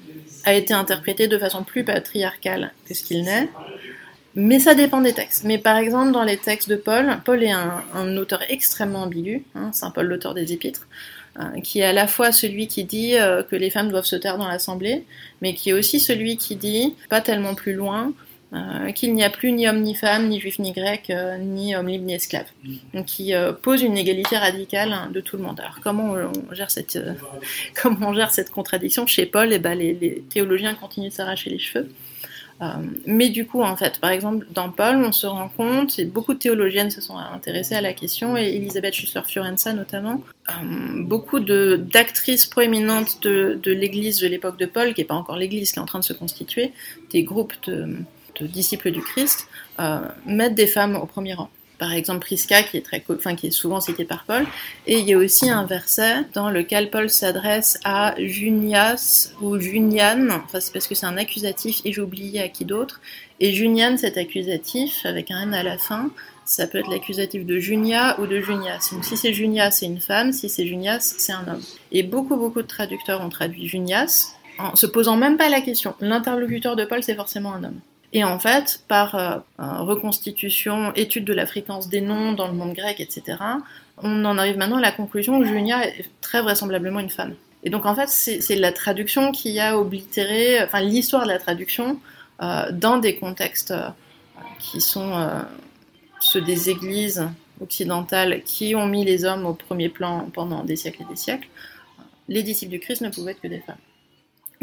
[0.45, 3.49] a été interprété de façon plus patriarcale que ce qu'il n'est.
[4.35, 5.45] Mais ça dépend des textes.
[5.45, 9.71] Mais par exemple, dans les textes de Paul, Paul est un, auteur extrêmement ambigu, hein,
[9.73, 10.89] Saint Paul l'auteur des Épîtres,
[11.39, 14.17] euh, qui est à la fois celui qui dit euh, que les femmes doivent se
[14.17, 15.05] taire dans l'assemblée,
[15.43, 18.13] mais qui est aussi celui qui dit, pas tellement plus loin,
[18.55, 21.75] euh, qu'il n'y a plus ni homme ni femme, ni juif ni grec, euh, ni
[21.75, 22.47] homme libre ni esclave.
[22.93, 25.59] Donc qui euh, pose une égalité radicale de tout le monde.
[25.59, 26.99] Alors comment on, gère cette
[27.83, 29.53] comment gère cette contradiction chez Paul?
[29.53, 31.89] Et eh ben les, les, théologiens continuent de s'arracher les cheveux.
[33.07, 36.35] mais du coup, en fait, par exemple, dans Paul, on se rend compte, et beaucoup
[36.35, 40.23] de théologiennes se sont intéressées à la question, et Elisabeth Schussler-Fiorenza notamment,
[40.99, 45.73] beaucoup d'actrices proéminentes de, de l'Église de l'époque de Paul, qui n'est pas encore l'Église
[45.73, 46.73] qui est en train de se constituer,
[47.11, 47.97] des groupes de,
[48.41, 49.49] disciples du Christ,
[49.81, 51.49] euh, mettent des femmes au premier rang.
[51.79, 54.47] Par exemple, Prisca, qui est, très, enfin, qui est souvent cité par Paul.
[54.87, 60.29] Et il y a aussi un verset dans lequel Paul s'adresse à Junias ou Junian,
[60.31, 63.01] enfin, c'est parce que c'est un accusatif et j'ai oublié à qui d'autre.
[63.41, 66.11] Et Junian, cet accusatif, avec un N à la fin,
[66.45, 68.91] ça peut être l'accusatif de Junia ou de Junias.
[68.93, 71.63] Donc si c'est Junias, c'est une femme, si c'est Junias, c'est un homme.
[71.91, 75.95] Et beaucoup, beaucoup de traducteurs ont traduit Junias, en se posant même pas la question.
[76.01, 77.81] L'interlocuteur de Paul, c'est forcément un homme.
[78.13, 82.75] Et en fait, par euh, reconstitution, étude de la fréquence des noms dans le monde
[82.75, 83.39] grec, etc.,
[84.03, 87.35] on en arrive maintenant à la conclusion que Junia est très vraisemblablement une femme.
[87.65, 92.01] Et donc en fait, c'est la traduction qui a oblitéré, enfin l'histoire de la traduction
[92.43, 93.89] euh, dans des contextes euh,
[94.59, 95.13] qui sont
[96.21, 97.29] ceux des églises
[97.61, 101.49] occidentales qui ont mis les hommes au premier plan pendant des siècles et des siècles.
[102.29, 103.77] Les disciples du Christ ne pouvaient être que des femmes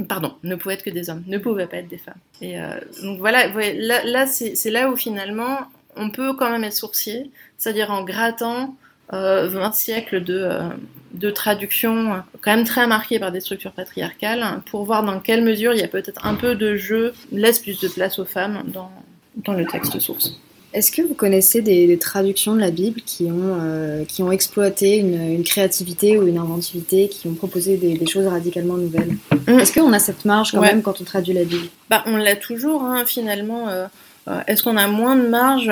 [0.07, 2.19] pardon, ne pouvaient être que des hommes, ne pouvaient pas être des femmes.
[2.41, 5.59] Et euh, donc voilà, là, là c'est là où finalement
[5.95, 8.75] on peut quand même être sourcier, c'est-à-dire en grattant
[9.13, 10.69] euh, 20 siècles de, euh,
[11.13, 15.73] de traduction quand même très marquées par des structures patriarcales, pour voir dans quelle mesure
[15.73, 19.53] il y a peut-être un peu de jeu, laisse plus de place aux femmes dans
[19.53, 20.39] le texte source.
[20.71, 24.97] Est-ce que vous connaissez des, traductions de la Bible qui ont, euh, qui ont exploité
[24.97, 29.59] une, créativité ou une inventivité, qui ont proposé des, choses radicalement nouvelles mm.
[29.59, 31.67] Est-ce qu'on a cette marge quand même quand on traduit la Bible?
[31.89, 33.67] Bah, On l'a toujours, hein, finalement.
[33.69, 33.87] Euh,
[34.27, 35.71] euh, est-ce qu'on a moins de marge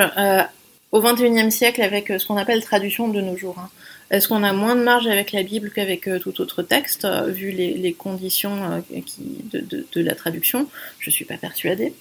[0.90, 3.68] au XXIe siècle avec ce qu'on appelle traduction de nos jours hein?
[4.10, 7.92] Est-ce qu'on a moins de marge avec la Bible qu'avec tout autre texte, vu les,
[7.92, 9.20] conditions qui,
[9.52, 10.66] de, de, la traduction?
[10.98, 11.92] Je ne suis pas persuadée.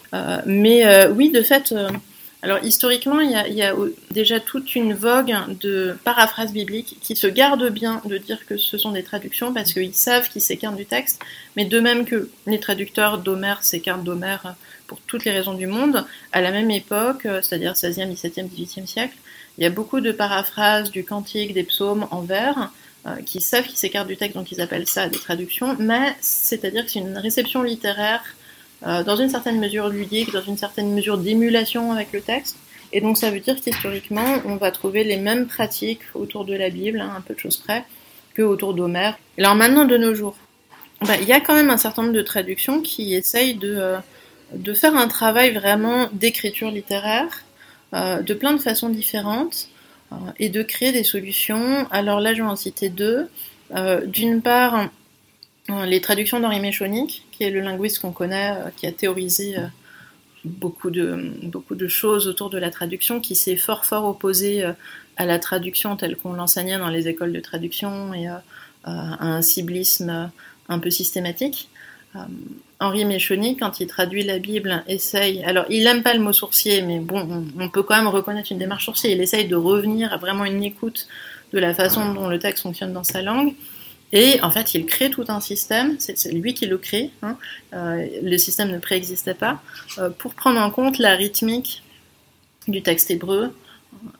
[0.45, 1.73] mais oui, de fait
[2.43, 3.73] alors historiquement, il y, a,
[4.11, 8.77] déjà toute une vogue de paraphrases bibliques qui se gardent bien de dire que ce
[8.77, 11.19] sont des traductions parce qu'ils savent qu'ils s'écartent du texte,
[11.55, 16.05] mais de même que les traducteurs d'Homère s'écartent d'Homère pour toutes les raisons du monde,
[16.31, 19.17] à la même époque, c'est-à-dire 16e, 17e, 18e siècle,
[19.57, 22.71] il y a beaucoup de paraphrases du cantique, des psaumes en vers,
[23.07, 26.85] euh, qui savent qu'ils s'écartent du texte, donc ils appellent ça des traductions, mais c'est-à-dire
[26.85, 28.23] que c'est une réception littéraire
[28.83, 32.57] dans une certaine mesure ludique, dans une certaine mesure d'émulation avec le texte.
[32.93, 36.69] Et donc ça veut dire qu'historiquement, on va trouver les mêmes pratiques autour de la
[36.69, 37.83] Bible, hein, un peu de choses près,
[38.33, 39.17] que autour d'Homère.
[39.37, 40.35] Alors maintenant, de nos jours,
[41.01, 44.73] bah, il y a quand même un certain nombre de traductions qui essayent de, euh,
[44.73, 47.43] faire un travail vraiment d'écriture littéraire,
[47.93, 49.69] de plein de façons différentes
[50.39, 51.87] et de créer des solutions.
[51.89, 53.29] Alors là, je vais en citer deux.
[54.05, 54.89] D'une part,
[55.85, 59.57] les traductions d'Henri Méchonic, qui est le linguiste qu'on connaît, qui a théorisé
[60.43, 64.63] beaucoup de, beaucoup de choses autour de la traduction, qui s'est fort fort opposé
[65.17, 68.43] à la traduction telle qu'on l'enseignait dans les écoles de traduction et à
[68.83, 70.31] un ciblisme
[70.69, 71.69] un peu systématique.
[72.15, 72.19] Euh,
[72.79, 75.43] Henri Méchoni, quand il traduit la Bible, essaye.
[75.43, 78.59] Alors, il n'aime pas le mot sourcier, mais bon, on, peut quand même reconnaître une
[78.59, 79.13] démarche sourcier.
[79.13, 81.07] Il essaye de revenir à vraiment une écoute
[81.53, 83.53] de la façon dont le texte fonctionne dans sa langue.
[84.13, 87.37] Et en fait, il crée tout un système, c'est lui qui le crée, hein.
[87.73, 89.61] euh, le système ne préexistait pas,
[89.97, 91.83] euh, pour prendre en compte la rythmique
[92.67, 93.53] du texte hébreu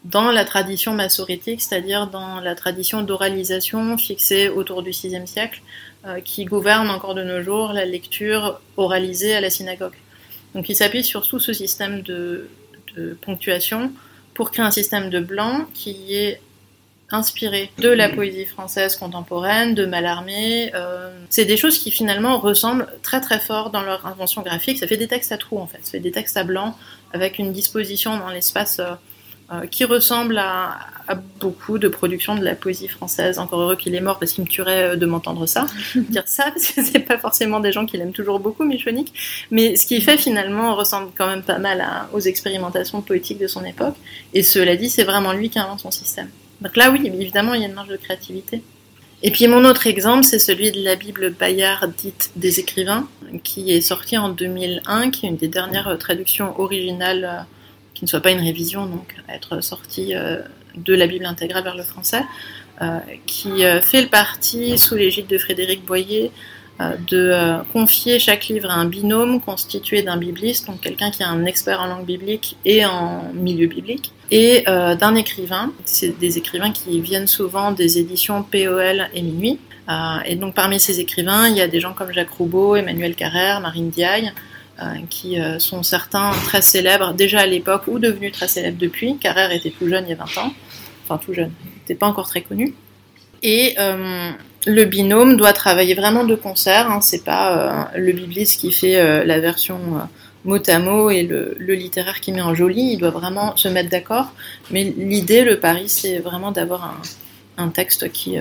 [0.03, 5.61] dans la tradition massorétique, c'est-à-dire dans la tradition d'oralisation fixée autour du VIe siècle,
[6.05, 9.95] euh, qui gouverne encore de nos jours la lecture oralisée à la synagogue.
[10.53, 12.49] Donc il s'appuie sur tout ce système de,
[13.21, 13.91] ponctuation
[14.33, 16.41] pour créer un système de blanc qui est
[17.11, 20.71] inspiré de la poésie française contemporaine, de Mallarmé.
[20.75, 24.77] Euh, c'est des choses qui finalement ressemblent très très fort dans leur invention graphique.
[24.77, 26.77] Ça fait des textes à trous en fait, ça fait des textes à blanc
[27.13, 28.91] avec une disposition dans l'espace euh,
[29.53, 30.79] euh, qui ressemble à,
[31.39, 33.39] beaucoup de productions de la poésie française.
[33.39, 36.71] Encore heureux qu'il est mort parce qu'il me tuerait de m'entendre ça, dire ça, parce
[36.71, 39.13] que c'est pas forcément des gens qui l'aiment toujours beaucoup, Michonique.
[39.49, 43.63] Mais ce qu'il fait finalement ressemble quand même pas mal aux expérimentations poétiques de son
[43.63, 43.95] époque.
[44.33, 46.29] Et cela dit, c'est vraiment lui qui invente son système.
[46.61, 48.61] Donc là, oui, évidemment, il y a une marge de créativité.
[49.23, 53.07] Et puis mon autre exemple, c'est celui de la Bible Bayard dite des écrivains,
[53.43, 57.47] qui est sortie en 2001, qui est une des dernières traductions originales
[57.97, 60.37] qui ne soit pas une révision, donc être sorti euh,
[60.75, 62.21] de la Bible intégrale vers le français,
[62.83, 66.31] euh, qui euh, fait le parti, sous l'égide de Frédéric Boyer,
[66.79, 71.45] de confier chaque livre à un binôme constitué d'un bibliste, donc quelqu'un qui est un
[71.45, 75.71] expert en langue biblique et en milieu biblique, et d'un écrivain.
[75.85, 79.59] C'est des écrivains qui viennent souvent des éditions POL et Minuit.
[80.25, 83.59] et donc parmi ces écrivains, il y a des gens comme Jacques Roubaud, Emmanuel Carrère,
[83.59, 84.31] Marine Diaye,
[84.79, 89.17] euh, qui euh, sont certains très célèbres déjà à l'époque ou devenus très célèbres depuis.
[89.17, 90.53] Carrère était tout jeune il y a 20 ans,
[91.03, 92.75] enfin tout jeune, il n'était pas encore très connu.
[93.41, 94.29] Et euh,
[94.67, 99.39] le binôme doit travailler vraiment de concert, hein, c'est pas le bibliste qui fait la
[99.39, 99.79] version
[100.45, 103.89] mot à mot et le, littéraire qui met en joli, il doit vraiment se mettre
[103.89, 104.31] d'accord.
[104.71, 106.99] Mais l'idée, le pari, c'est vraiment d'avoir
[107.57, 108.37] un, texte qui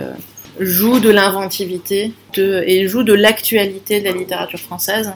[0.61, 5.13] joue de l'inventivité et joue de l'actualité de la littérature française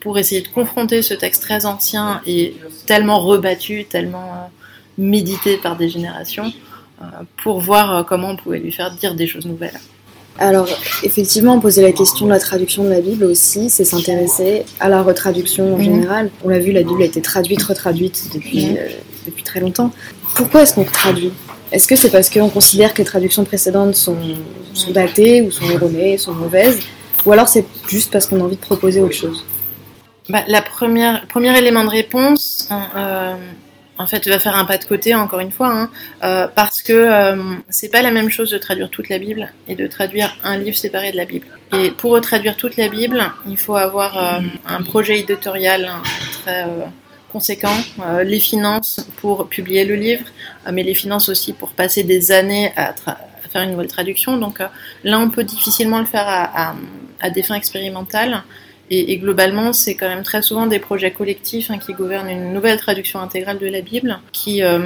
[0.00, 2.56] pour essayer de confronter ce texte très ancien et
[2.86, 4.46] tellement rebattu, tellement euh,
[4.98, 6.52] médité par des générations,
[7.02, 7.04] euh,
[7.42, 9.78] pour voir euh, comment on pouvait lui faire dire des choses nouvelles.
[10.38, 10.68] Alors,
[11.02, 15.02] effectivement, poser la question de la traduction de la Bible aussi, c'est s'intéresser à la
[15.02, 15.84] retraduction en mhm.
[15.84, 16.30] général.
[16.44, 18.78] On l'a vu, la Bible a été traduite, retraduite depuis, mhm.
[19.26, 19.90] depuis très longtemps.
[20.34, 21.32] Pourquoi est-ce qu'on traduit?
[21.72, 24.16] Est-ce que c'est parce qu'on considère que les traductions précédentes sont,
[24.74, 26.80] sont datées ou sont erronées, sont mauvaises?
[27.24, 29.44] Ou alors c'est juste parce qu'on a envie de proposer autre chose?
[30.28, 33.34] Bah, la première, premier élément de réponse, hein, euh,
[33.98, 35.90] en fait, va faire un pas de côté, encore une fois, hein,
[36.22, 39.74] euh, parce que euh, c'est pas la même chose de traduire toute la Bible et
[39.74, 41.46] de traduire un livre séparé de la Bible.
[41.72, 45.90] Et pour retraduire toute la Bible, il faut avoir euh, un projet éditorial
[46.42, 46.66] très
[47.32, 47.76] conséquent,
[48.24, 50.24] les finances pour publier le livre,
[50.72, 52.94] mais les finances aussi pour passer des années à,
[53.50, 54.38] faire une nouvelle traduction.
[54.38, 54.60] Donc
[55.04, 56.26] là, on peut difficilement le faire
[57.20, 58.42] à des fins expérimentales.
[58.88, 62.78] Et, globalement, c'est quand même très souvent des projets collectifs hein, qui gouvernent une nouvelle
[62.78, 64.78] traduction intégrale de la Bible, qui, euh,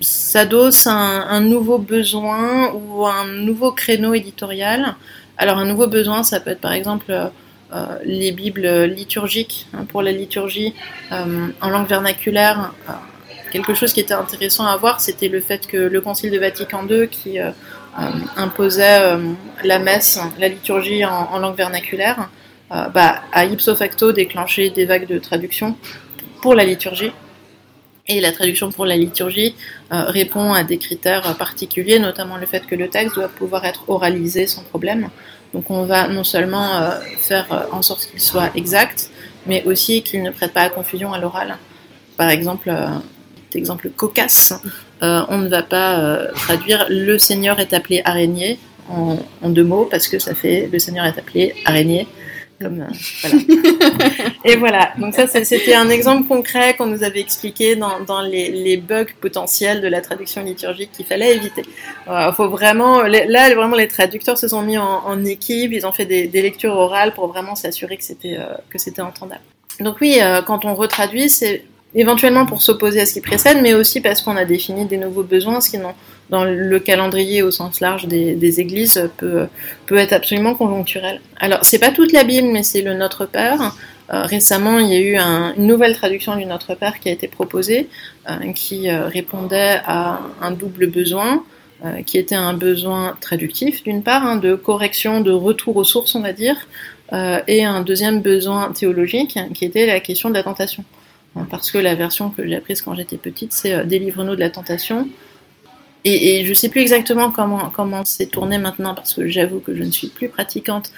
[0.00, 4.94] s'adosse à un, nouveau besoin ou un nouveau créneau éditorial.
[5.36, 7.26] Alors un nouveau besoin, ça peut être par exemple euh,
[7.72, 10.72] euh les Bibles liturgiques hein, pour la liturgie
[11.10, 12.72] euh, en langue vernaculaire.
[13.50, 16.86] quelque chose qui était intéressant à voir, c'était le fait que le Concile de Vatican
[16.88, 17.38] II, qui
[18.36, 19.18] imposait
[19.64, 22.28] la messe, la liturgie en langue vernaculaire,
[22.72, 25.76] euh, bah, a ipso facto déclenché des vagues de traduction
[26.40, 27.12] pour la liturgie.
[28.08, 29.54] Et la traduction pour la liturgie
[29.92, 33.88] euh, répond à des critères particuliers, notamment le fait que le texte doit pouvoir être
[33.88, 35.08] oralisé sans problème.
[35.52, 39.10] Donc on va non seulement euh, faire en sorte qu'il soit exact,
[39.46, 41.58] mais aussi qu'il ne prête pas à confusion à l'oral.
[42.16, 42.74] Par exemple,
[43.54, 44.54] exemple cocasse,
[45.00, 48.58] on ne va pas traduire le Seigneur est appelé araignée
[48.88, 52.06] en, deux mots parce que ça fait le Seigneur est appelé araignée
[52.66, 53.38] euh,
[54.44, 59.06] et voilà, donc ça c'était un exemple concret qu'on nous avait expliqué dans, les, bugs
[59.20, 61.62] potentiels de la traduction liturgique qu'il fallait éviter.
[62.08, 66.06] Euh, faut vraiment, là vraiment les traducteurs se sont mis en, équipe, ils ont fait
[66.06, 69.42] des, lectures orales pour vraiment s'assurer que c'était euh, que c'était entendable.
[69.80, 74.00] Donc oui, quand on retraduit, c'est éventuellement pour s'opposer à ce qui précède, mais aussi
[74.00, 75.78] parce qu'on a défini des nouveaux besoins, ce qui
[76.30, 79.48] dans le calendrier au sens large des, églises peut,
[79.90, 81.20] être absolument conjoncturel.
[81.38, 83.74] Alors c'est pas toute la Bible, mais c'est le Notre Père.
[84.12, 85.16] Euh, récemment, il y a eu
[85.56, 87.88] une nouvelle traduction du Notre Père qui a été proposée,
[88.28, 91.44] euh, qui euh, répondait à un double besoin,
[92.06, 96.20] qui était un besoin traductif d'une part, hein, de correction, de retour aux sources, on
[96.20, 96.54] va dire,
[97.48, 100.84] et un deuxième besoin théologique, qui était la question de la tentation.
[101.50, 105.08] Parce que la version que j'ai apprise quand j'étais petite, c'est Délivre-nous de la tentation.
[106.04, 109.90] Et, je sais plus exactement comment c'est tourné maintenant parce que j'avoue que je ne
[109.90, 110.90] suis plus pratiquante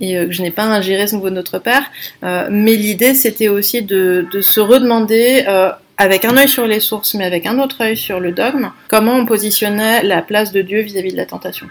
[0.00, 1.90] et euh, que je n'ai pas ingéré ce nouveau Notre Père.
[2.22, 6.80] Euh, mais l'idée, c'était aussi de, de, se redemander, euh, avec un œil sur les
[6.80, 10.62] sources, mais avec un autre œil sur le dogme, comment on positionnait la place de
[10.62, 11.66] Dieu vis-à-vis de la tentation.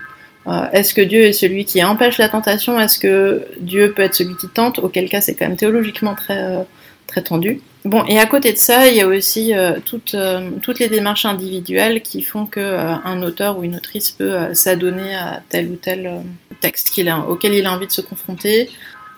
[0.74, 2.80] Est-ce que Dieu est celui qui empêche la tentation?
[2.80, 4.80] Est-ce que Dieu peut être celui qui tente?
[4.80, 6.66] Auquel cas, c'est quand même théologiquement très,
[7.06, 7.62] très tendu.
[7.84, 10.88] Bon, et à côté de ça, il y a aussi euh, toutes, euh, toutes les
[10.88, 15.76] démarches individuelles qui font que euh, auteur ou une autrice peut s'adonner à tel ou
[15.78, 16.22] tel
[16.60, 18.70] texte qu'il a, auquel il a envie de se confronter.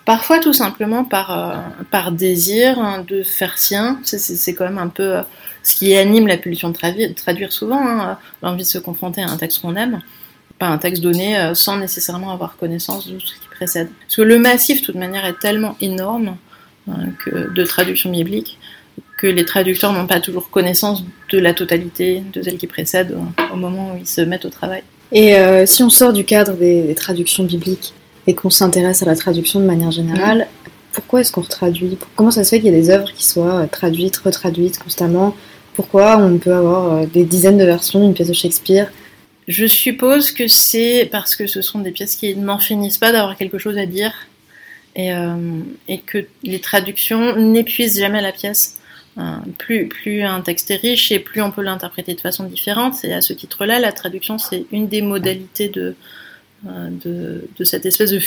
[0.06, 4.00] Parfois, tout simplement par, par désir hein, de faire sien.
[4.04, 5.16] C'est quand même un peu
[5.62, 9.30] ce qui anime la pulsion de traduire, traduire souvent, hein, l'envie de se confronter à
[9.30, 10.00] un texte qu'on aime,
[10.58, 13.88] pas un texte donné sans nécessairement avoir connaissance de tout ce qui précède.
[14.00, 16.36] Parce que le massif, de toute manière, est tellement énorme
[16.90, 17.08] Hein,
[17.54, 18.58] de traduction biblique,
[19.18, 23.16] que les traducteurs n'ont pas toujours connaissance de la totalité de celle qui précède
[23.52, 24.82] au moment où ils se mettent au travail.
[25.10, 27.94] Et euh, si on sort du cadre des, traductions bibliques
[28.26, 30.46] et qu'on s'intéresse à la traduction de manière générale,
[30.92, 31.96] pourquoi est-ce qu'on retraduit?
[32.16, 35.34] Comment ça se fait qu'il y a des œuvres qui soient traduites, retraduites constamment?
[35.72, 38.92] Pourquoi on peut avoir euh, des dizaines de versions d'une pièce de Shakespeare?
[39.48, 43.36] Je suppose que c'est parce que ce sont des pièces qui n'en finissent pas d'avoir
[43.36, 44.12] quelque chose à dire
[44.96, 48.78] et, euh, et que les traductions n'épuisent jamais la pièce.
[49.16, 53.04] Euh, plus, un texte est riche et plus on peut l'interpréter de façon différente.
[53.04, 55.94] Et à ce titre-là, la traduction, c'est une des modalités de,
[56.66, 58.20] euh, cette espèce de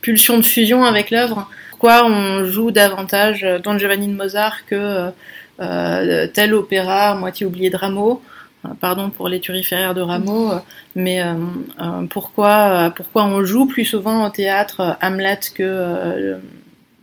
[0.00, 1.48] pulsion de fusion avec l'œuvre.
[1.70, 5.10] Pourquoi on joue davantage Don Giovanni de Mozart que
[5.60, 8.22] euh, tel opéra moitié oublié de Rameau
[8.80, 10.58] pardon pour les turiféraires de Rameau, euh,
[10.94, 11.34] mais euh,
[12.10, 16.38] pourquoi, pourquoi on joue plus souvent au théâtre Hamlet que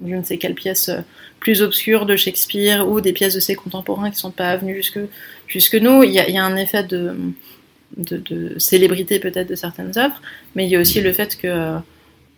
[0.05, 0.91] je ne sais quelle pièce
[1.39, 4.75] plus obscure de Shakespeare ou des pièces de ses contemporains qui ne sont pas venues
[4.75, 4.99] jusque,
[5.47, 6.03] jusque nous?
[6.03, 7.15] Il y, a, il y a un effet de,
[7.97, 10.21] de, de célébrité peut-être de certaines œuvres,
[10.55, 11.77] mais il y a aussi le fait que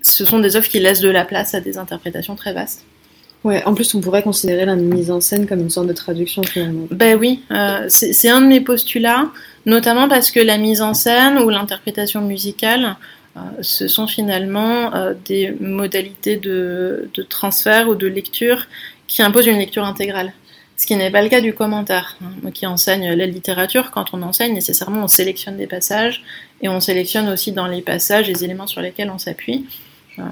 [0.01, 2.85] ce sont des œuvres qui laissent de la place à des interprétations très vastes.
[3.43, 6.43] Ouais, en plus, on pourrait considérer la mise en scène comme une sorte de traduction
[6.43, 6.87] finalement.
[6.91, 9.29] Ben oui, euh, c'est un de mes postulats,
[9.65, 12.97] notamment parce que la mise en scène ou l'interprétation musicale,
[13.37, 18.65] euh, ce sont finalement euh, des modalités de, transfert ou de lecture
[19.07, 20.33] qui imposent une lecture intégrale.
[20.75, 22.17] Ce qui n'est pas le cas du commentaire.
[22.21, 22.51] Hein.
[22.51, 26.23] Qui enseigne la littérature, quand on enseigne, nécessairement on sélectionne des passages
[26.61, 29.65] et on sélectionne aussi dans les passages les éléments sur lesquels on s'appuie.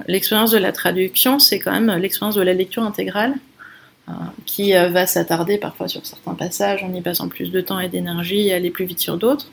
[0.08, 3.36] L'expérience de la traduction, c'est quand même l'expérience de la lecture intégrale,
[4.08, 4.12] euh,
[4.46, 7.90] qui euh, va s'attarder parfois sur certains passages en y passant plus de temps et
[7.90, 9.48] d'énergie et aller plus vite sur d'autres.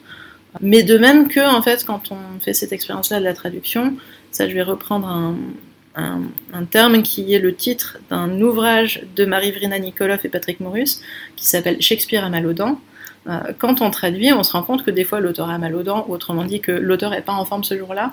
[0.60, 3.96] Mais de même que, en fait, quand on fait cette expérience-là de la traduction,
[4.30, 5.36] ça je vais reprendre un,
[5.94, 11.00] un, terme qui est le titre d'un ouvrage de Marie-Vrina Nikolov et Patrick Morus,
[11.36, 12.80] qui s'appelle Shakespeare à mal aux dents.
[13.28, 15.82] Euh, quand on traduit, on se rend compte que des fois l'auteur a mal aux
[15.82, 18.12] dents, ou autrement dit que l'auteur n'est pas en forme ce jour-là,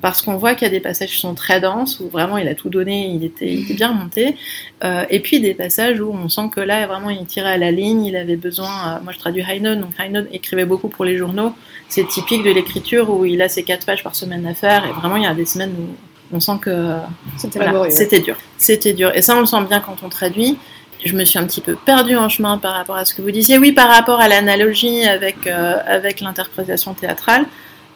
[0.00, 2.46] parce qu'on voit qu'il y a des passages qui sont très denses, où vraiment il
[2.48, 4.36] a tout donné, il était, il était bien remonté,
[4.84, 7.70] euh, et puis des passages où on sent que là, vraiment, il tirait à la
[7.70, 11.16] ligne, il avait besoin, euh, moi je traduis Heine, donc Heine écrivait beaucoup pour les
[11.16, 11.54] journaux,
[11.88, 14.92] c'est typique de l'écriture où il a ses quatre pages par semaine à faire, et
[14.92, 16.94] vraiment il y a des semaines où on sent que
[17.38, 18.36] c'était dur.
[18.58, 20.58] C'était dur, et ça on le sent bien quand on traduit.
[21.02, 23.30] Je me suis un petit peu perdue en chemin par rapport à ce que vous
[23.30, 23.56] disiez.
[23.56, 27.46] Oui, par rapport à l'analogie avec, euh, avec l'interprétation théâtrale.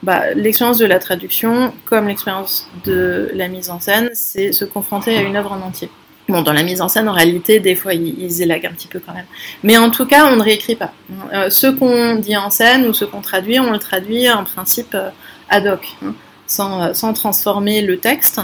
[0.04, 5.16] Bah, l'expérience de la traduction, comme l'expérience de la mise en scène, c'est se confronter
[5.16, 5.88] à une œuvre en entier.
[6.28, 9.00] Bon, dans la mise en scène, en réalité, des fois, ils, élaguent un petit peu
[9.00, 9.24] quand même.
[9.62, 10.92] Mais en tout cas, on ne réécrit pas.
[11.32, 14.94] Euh, ce qu'on dit en scène ou ce qu'on traduit, on le traduit en principe
[14.94, 15.08] euh,
[15.48, 16.12] ad hoc, hein,
[16.46, 18.42] sans, euh, sans, transformer le texte.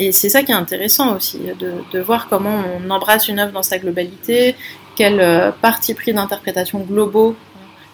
[0.00, 3.62] Et c'est ça qui est intéressant aussi, de, voir comment on embrasse une œuvre dans
[3.62, 4.56] sa globalité,
[4.96, 7.36] quel parti pris d'interprétation globaux,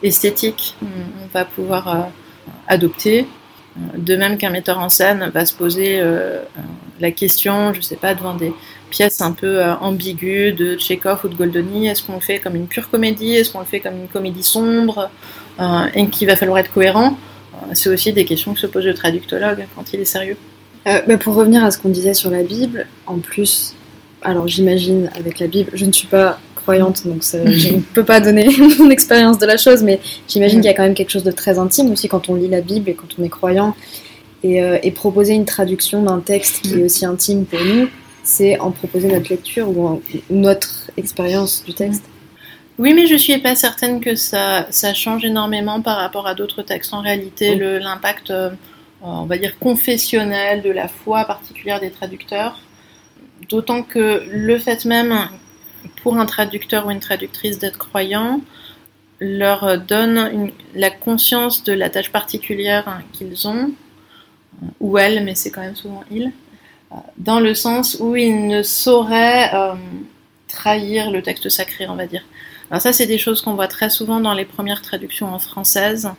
[0.02, 0.86] esthétiques, on,
[1.24, 2.08] on va pouvoir
[2.68, 3.26] adopter.
[3.96, 6.40] De même qu'un metteur en scène va se poser euh,
[6.98, 8.52] la question, je sais pas, devant des
[8.88, 12.56] pièces un peu euh, ambiguës de Tchekhov ou de Goldoni, est-ce qu'on le fait comme
[12.56, 15.10] une pure comédie, est-ce qu'on le fait comme une comédie sombre,
[15.60, 17.18] euh, et qu'il va falloir être cohérent?
[17.74, 20.36] C'est aussi des questions que se pose le traductologue quand il est sérieux.
[21.20, 23.74] Pour revenir à ce qu'on disait sur la Bible, en plus,
[24.22, 28.20] alors j'imagine avec la Bible, je ne suis pas croyante, donc je ne peux pas
[28.20, 28.48] donner
[28.78, 31.30] mon expérience de la chose, mais j'imagine qu'il y a quand même quelque chose de
[31.30, 33.74] très intime aussi quand on lit la Bible et quand on est croyant.
[34.42, 37.88] Et, et proposer une traduction d'un texte qui est aussi intime pour nous,
[38.22, 40.00] c'est en proposer notre lecture ou
[40.30, 42.04] notre expérience du texte.
[42.78, 46.34] Oui, mais je ne suis pas certaine que ça, ça, change énormément par rapport à
[46.34, 46.92] d'autres textes.
[46.92, 48.50] En réalité, l'impact, euh,
[49.00, 52.60] on va dire, confessionnel de la foi particulière des traducteurs,
[53.48, 55.28] d'autant que le fait même
[56.02, 58.40] pour un traducteur ou une traductrice d'être croyant
[59.20, 63.72] leur donne la conscience de la tâche particulière qu'ils ont,
[64.80, 66.32] ou elles, mais c'est quand même souvent ils,
[67.16, 69.74] dans le sens où ils ne sauraient euh,
[70.48, 72.24] trahir le texte sacré, on va dire.
[72.70, 76.10] Alors ça, c'est des choses qu'on voit très souvent dans les premières traductions en française.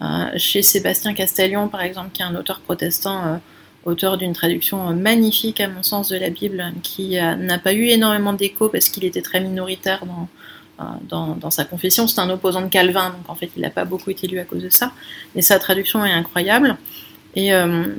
[0.00, 3.36] Euh, chez Sébastien Castellion, par exemple, qui est un auteur protestant, euh,
[3.84, 8.32] auteur d'une traduction magnifique, à mon sens, de la Bible, qui n'a pas eu énormément
[8.32, 10.04] d'écho parce qu'il était très minoritaire
[11.08, 12.06] dans, dans, sa confession.
[12.08, 14.44] C'est un opposant de Calvin, donc en fait, il n'a pas beaucoup été lu à
[14.44, 14.92] cause de ça.
[15.34, 16.76] Mais sa traduction est incroyable.
[17.34, 17.50] Et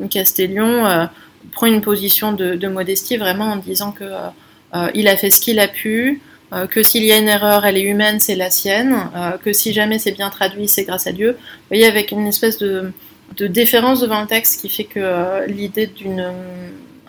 [0.09, 1.09] Castellion
[1.51, 4.29] prend une position de, modestie vraiment en disant que euh,
[4.75, 6.21] euh, a fait ce qu'il a pu,
[6.53, 8.95] euh, que s'il y a une erreur, elle est humaine, c'est la sienne,
[9.43, 11.31] que si jamais c'est bien traduit, c'est grâce à Dieu.
[11.31, 12.91] Vous voyez, avec une espèce de,
[13.39, 16.32] déférence devant le texte qui fait que l'idée d'une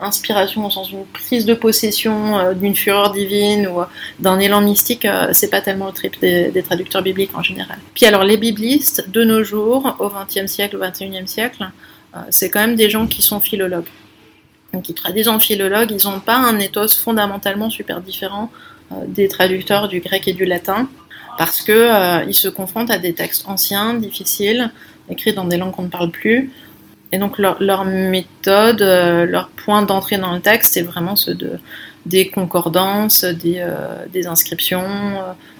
[0.01, 3.81] inspiration au sens d'une prise de possession d'une fureur divine ou
[4.19, 7.79] d'un élan mystique, c'est pas tellement le trip des, traducteurs bibliques en général.
[7.95, 11.69] Puis alors les biblistes de nos jours, au XXe siècle, au XXIe siècle,
[12.31, 13.89] c'est quand même des gens qui sont philologues
[14.83, 18.51] qui traduisent en philologue, ils n'ont pas un ethos fondamentalement super différent
[18.93, 20.89] euh, des traducteurs du grec et du latin,
[21.39, 24.71] parce qu'ils euh, se confrontent à des textes anciens, difficiles,
[25.09, 26.51] écrits dans des langues qu'on ne parle plus.
[27.13, 31.61] Et donc leur, méthode, euh, leur point d'entrée dans le texte, c'est vraiment ceux de,
[32.07, 33.65] des concordances, des,
[34.13, 34.83] des inscriptions,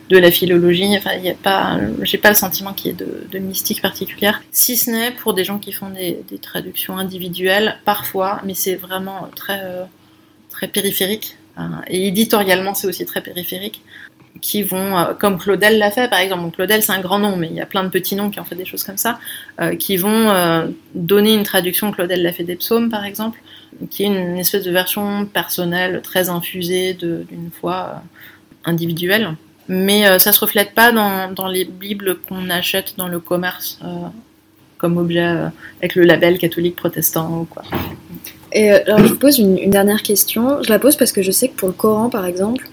[0.09, 0.97] de la philologie.
[0.97, 4.77] Enfin, il a pas, j'ai pas le sentiment qu'il y ait de, mystique particulière, si
[4.77, 9.61] ce n'est pour des gens qui font des, traductions individuelles, parfois, mais c'est vraiment très,
[9.63, 9.85] euh,
[10.49, 11.37] très périphérique.
[11.87, 13.83] Et éditorialement, c'est aussi très périphérique
[14.41, 17.49] qui vont, euh, comme Claudel l'a fait par exemple, Claudel c'est un grand nom, mais
[17.49, 19.19] il y a plein de petits noms qui ont fait des choses comme ça,
[19.61, 23.41] euh, qui vont donner une traduction, Claudel l'a fait des psaumes par exemple,
[23.91, 28.03] qui est une espèce de version personnelle très infusée d'une foi
[28.65, 29.35] individuelle
[29.69, 34.09] mais euh, ça se reflète pas dans, les bibles qu'on achète dans le commerce euh,
[34.79, 37.63] comme objet euh, avec le label catholique protestant ou quoi.
[38.53, 40.63] Et alors je vous pose une, dernière question.
[40.63, 42.69] Je la pose parce que je sais que pour le Coran par exemple,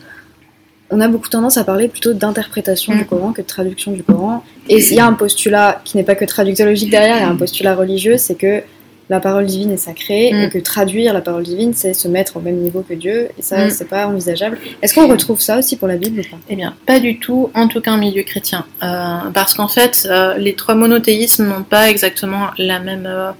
[0.92, 3.06] on a beaucoup tendance à parler plutôt d'interprétation du mm.
[3.06, 4.44] Coran que de traduction du Coran.
[4.70, 7.30] Et il y a un postulat qui n'est pas que traductologique derrière, il y a
[7.30, 8.62] un postulat religieux, c'est que
[9.10, 10.50] la parole divine est sacrée et mm.
[10.52, 13.28] que traduire la parole divine, c'est se mettre au même niveau que Dieu.
[13.38, 13.70] Et ça, mm.
[13.70, 14.58] c'est pas envisageable.
[14.82, 16.38] Est-ce qu'on retrouve ça aussi pour la Bible ou pas?
[16.50, 18.66] Eh bien, pas du tout, en tout cas en milieu chrétien.
[18.84, 23.06] Euh, parce qu'en fait, euh, les trois monothéismes n'ont pas exactement la même.
[23.06, 23.32] Euh,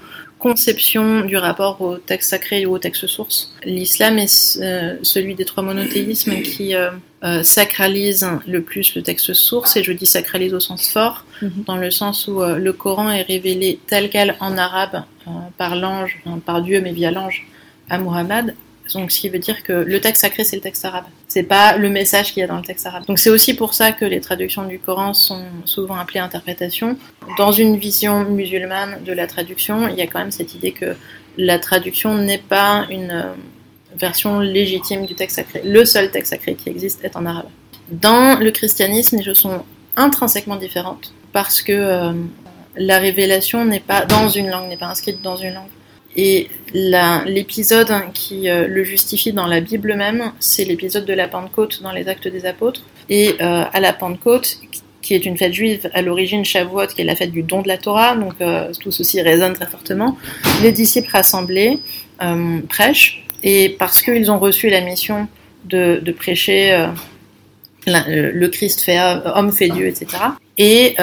[0.42, 3.54] conception du rapport au texte sacré ou au texte source.
[3.64, 6.90] L'islam est euh, celui des trois monothéismes qui euh,
[7.22, 11.62] euh, sacralise le plus le texte source, et je dis sacralise au sens fort, mhm.
[11.68, 15.04] dans le sens où le Coran est révélé tel quel en arabe
[15.56, 17.46] par l'ange, par Dieu mais via l'ange
[17.88, 18.56] à Muhammad,
[18.94, 21.04] donc, ce qui veut dire que le texte sacré, c'est le texte arabe.
[21.28, 23.04] C'est pas le message qu'il y a dans le texte arabe.
[23.06, 26.96] Donc, c'est aussi pour ça que les traductions du Coran sont souvent appelées interprétations.
[27.38, 30.96] Dans une vision musulmane de la traduction, il y a quand même cette idée que
[31.38, 33.32] la traduction n'est pas une euh,
[33.96, 35.62] version légitime du texte sacré.
[35.64, 37.48] Le seul texte sacré qui existe est en arabe.
[37.88, 39.64] Dans le christianisme, les choses sont
[39.96, 42.12] intrinsèquement différentes parce que euh,
[42.76, 45.68] la révélation n'est pas dans une langue, n'est pas inscrite dans une langue.
[46.16, 51.82] Et l'épisode qui euh, le justifie dans la Bible même, c'est l'épisode de la Pentecôte
[51.82, 52.82] dans les Actes des Apôtres.
[53.08, 54.58] Et euh, à la Pentecôte,
[55.00, 57.68] qui est une fête juive à l'origine, Shavuot, qui est la fête du don de
[57.68, 60.16] la Torah, donc euh, tout ceci résonne très fortement.
[60.62, 61.78] Les disciples rassemblés
[62.68, 65.26] prêchent, et parce qu'ils ont reçu la mission
[65.64, 66.86] de, prêcher
[67.86, 69.00] le Christ fait
[69.34, 70.06] homme fait Dieu, etc.
[70.56, 70.94] Et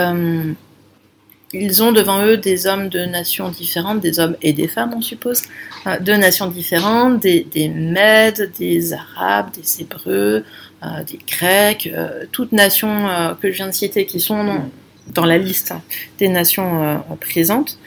[1.54, 5.02] ils ont devant eux des hommes de nations différentes, des hommes et des femmes, on
[5.02, 5.44] suppose,
[5.88, 10.44] euh, de nations différentes, des, des Mèdes, des Arabes, des Hébreux,
[10.84, 13.08] euh, des Grecs, euh, toutes nations
[13.42, 14.62] que je viens de citer qui sont
[15.08, 15.74] dans, la liste
[16.20, 17.80] des nations présentes,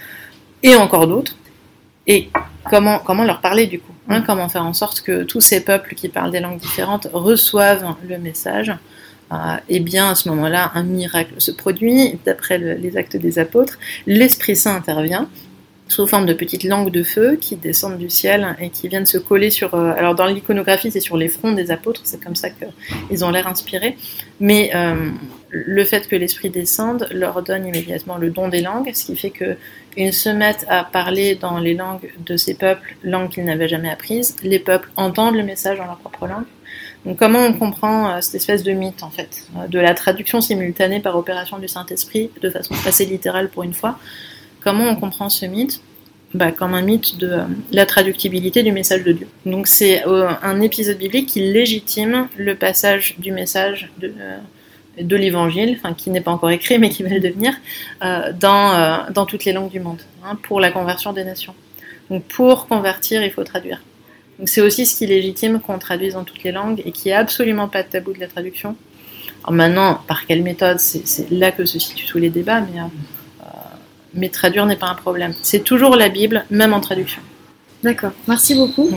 [0.62, 1.36] et encore d'autres.
[2.08, 2.30] Et
[2.68, 5.94] comment, comment leur parler du coup hein, Comment faire en sorte que tous ces peuples
[5.94, 8.72] qui parlent des langues différentes reçoivent le message
[9.68, 14.56] eh bien à ce moment-là, un miracle se produit, d'après les actes des apôtres, l'Esprit
[14.56, 15.28] Saint intervient,
[15.92, 19.18] sous forme de petites langues de feu qui descendent du ciel et qui viennent se
[19.18, 19.74] coller sur.
[19.74, 23.30] Euh, alors dans l'iconographie, c'est sur les fronts des apôtres, c'est comme ça qu'ils ont
[23.30, 23.96] l'air inspirés.
[24.40, 25.10] Mais euh,
[25.50, 29.30] le fait que l'esprit descende leur donne immédiatement le don des langues, ce qui fait
[29.30, 33.90] qu'ils se mettent à parler dans les langues de ces peuples, langues qu'ils n'avaient jamais
[33.90, 34.36] apprises.
[34.42, 36.46] Les peuples entendent le message dans leur propre langue.
[37.18, 41.16] Comment on comprend euh, cette espèce de mythe en fait, de la traduction simultanée par
[41.16, 43.98] opération du Saint-Esprit de façon assez littérale pour une fois?
[44.60, 45.80] Comment on comprend ce mythe?
[46.34, 47.42] Bah, comme un mythe de euh,
[47.72, 49.28] la traductibilité du message de Dieu.
[49.44, 54.38] Donc c'est euh, un épisode biblique qui légitime le passage du message de, euh,
[54.96, 57.52] l'évangile, qui n'est pas encore écrit mais qui va le devenir,
[58.00, 61.54] dans, dans toutes les langues du monde, hein, pour la conversion des nations.
[62.10, 63.82] Donc pour convertir, il faut traduire.
[64.42, 67.14] Donc c'est aussi ce qui légitime qu'on traduise dans toutes les langues et qui n'y
[67.14, 68.74] a absolument pas de tabou de la traduction.
[69.44, 72.80] Alors maintenant, par quelle méthode, c'est là que se situent tous les débats, mais
[74.14, 75.32] mais traduire n'est pas un problème.
[75.42, 77.22] C'est toujours la Bible, même en traduction.
[77.84, 78.90] D'accord, merci beaucoup.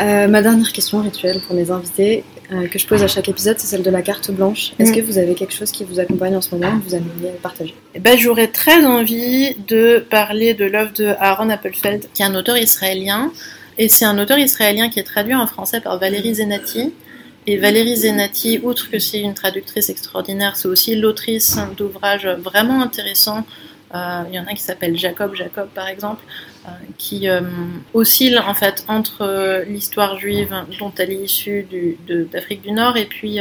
[0.00, 3.60] Euh, ma dernière question rituelle pour mes invités, euh, que je pose à chaque épisode,
[3.60, 4.72] c'est celle de la carte blanche.
[4.80, 4.94] Est-ce mm.
[4.96, 7.76] que vous avez quelque chose qui vous accompagne en ce moment que vous aimeriez partager?
[7.94, 12.34] Eh ben, J'aurais très envie de parler de l'œuvre de Aaron Appelfeld, qui est un
[12.34, 13.30] auteur israélien.
[13.82, 16.92] Et c'est un auteur israélien qui est traduit en français par Valérie Zenati.
[17.46, 23.46] Et Valérie Zenati, outre que c'est une traductrice extraordinaire, c'est aussi l'autrice d'ouvrages vraiment intéressants
[23.94, 26.22] euh, il y en a qui s'appelle Jacob Jacob par exemple,
[26.66, 27.40] euh, qui euh,
[27.94, 31.66] oscille en fait entre l'histoire juive dont elle est issue
[32.30, 33.38] d'Afrique du, Nord et puis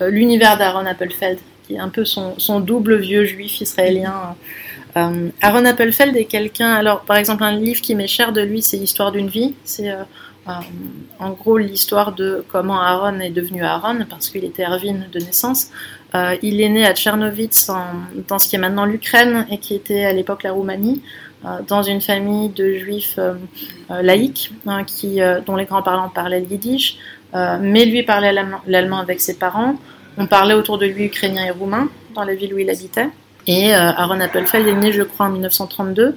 [0.00, 4.36] l'univers d'Aaron Appelfeld, qui est un peu son, son double vieux juif israélien.
[4.94, 8.76] Aaron Appelfeld est quelqu'un, alors par exemple un livre qui m'est cher de lui, c'est
[8.76, 9.94] Histoire d'une vie, c'est
[11.18, 15.70] en gros l'histoire de comment Aaron est devenu Aaron, parce qu'il était Erwin de naissance.
[16.14, 17.70] Euh, il est né à Tchernovitz,
[18.28, 21.02] dans ce qui est maintenant l'Ukraine et qui était à l'époque la Roumanie,
[21.44, 23.34] euh, dans une famille de juifs euh,
[24.02, 26.98] laïcs, hein, qui, dont les grands-parents parlaient le yiddish,
[27.60, 28.34] mais lui parlait
[28.66, 29.76] l'allemand avec ses parents.
[30.18, 33.08] On parlait autour de lui ukrainien et roumain, dans la ville où il habitait.
[33.52, 36.16] Et Aaron Appelfeld est né, je crois, en 1932.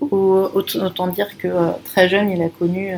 [0.00, 1.48] autant dire que
[1.84, 2.96] très jeune, il a connu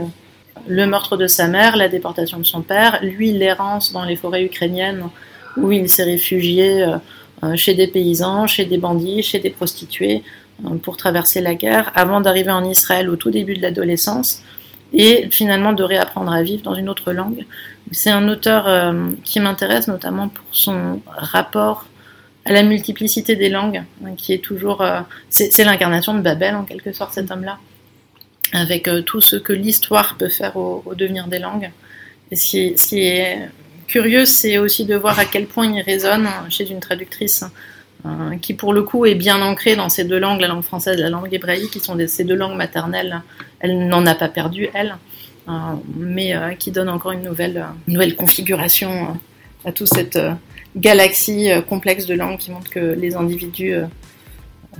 [0.66, 4.45] le meurtre de sa mère, la déportation de son père, lui l'errance dans les forêts
[4.45, 5.09] ukrainiennes
[5.57, 6.97] où il s'est réfugié euh,
[7.43, 10.22] euh, chez des paysans, chez des bandits, chez des prostituées
[10.64, 14.43] euh, pour traverser la guerre avant d'arriver en Israël au tout début de l'adolescence
[14.93, 17.45] et finalement de réapprendre à vivre dans une autre langue.
[17.91, 21.87] C'est un auteur qui m'intéresse notamment pour son rapport
[22.45, 24.84] à la multiplicité des langues, hein, qui est toujours...
[25.30, 27.59] c'est l'incarnation de Babel en quelque sorte cet homme-là
[28.55, 31.70] avec euh, tout ce que l'histoire peut faire au, devenir des langues.
[32.30, 33.49] Et ce qui, est
[33.86, 37.45] curieux, c'est aussi de voir à quel point il résonne chez une traductrice
[38.07, 40.99] euh, qui, pour le coup, est bien ancrée dans ces deux langues, la langue française
[40.99, 43.22] et la langue hébraïque, qui sont ces deux langues maternelles.
[43.61, 44.97] Elle n'en a pas perdu, elle,
[45.49, 45.53] euh,
[45.97, 47.66] mais qui donne encore une nouvelle,
[48.16, 49.18] configuration
[49.64, 50.18] à toute cette
[50.77, 53.75] galaxie complexe de langues qui montre que les individus,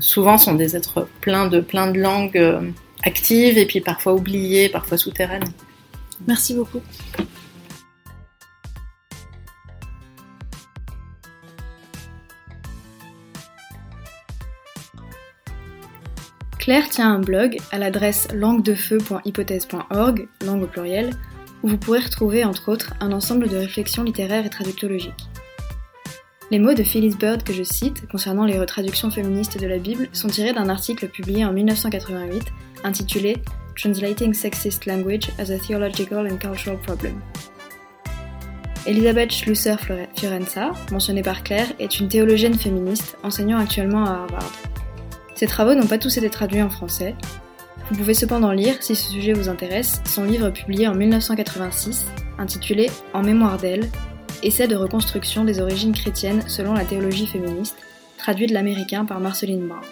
[0.01, 2.73] souvent, sont des êtres pleins de, plein de langues
[3.05, 5.45] active et puis parfois oubliée, parfois souterraine.
[6.27, 6.81] Merci beaucoup.
[16.59, 21.11] Claire tient un blog à l'adresse languedefeu.hypothèse.org, langue au pluriel,
[21.63, 25.29] où vous pourrez retrouver entre autres un ensemble de réflexions littéraires et traductologiques.
[26.51, 30.09] Les mots de Phyllis Bird que je cite concernant les retraductions féministes de la Bible
[30.13, 32.45] sont tirés d'un article publié en 1988
[32.85, 33.37] intitulé
[33.77, 37.21] Translating Sexist Language as a Theological and Cultural Problem.
[38.87, 44.53] Elisabeth Schlusser-Fiorenza, mentionnée par Claire, est une théologienne féministe enseignant actuellement à Harvard.
[45.35, 47.15] Ses travaux n'ont pas tous été traduits en français.
[47.91, 52.05] Vous pouvez cependant lire, si ce sujet vous intéresse, son livre publié en 1986,
[52.39, 53.89] intitulé En mémoire d'elle,
[54.43, 57.77] Essai de reconstruction des origines chrétiennes selon la théologie féministe,
[58.19, 59.83] traduit de l'américain par Marceline Brown.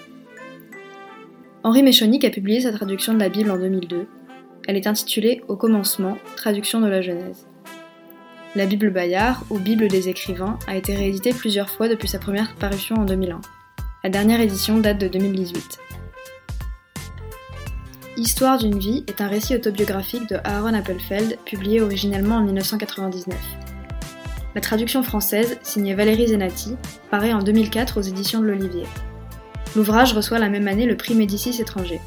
[1.64, 4.06] Henri Méchonic a publié sa traduction de la Bible en 2002.
[4.66, 7.46] Elle est intitulée Au commencement, traduction de la Genèse.
[8.54, 12.54] La Bible Bayard, ou Bible des écrivains, a été rééditée plusieurs fois depuis sa première
[12.56, 13.40] parution en 2001.
[14.04, 15.78] La dernière édition date de 2018.
[18.18, 23.61] Histoire d'une vie est un récit autobiographique de Aaron Appelfeld, publié originellement en 1999.
[24.54, 26.76] La traduction française, signée Valérie Zenati,
[27.10, 28.84] paraît en 2004 aux éditions de l'Olivier.
[29.74, 32.00] L'ouvrage reçoit la même année le prix Médicis étranger.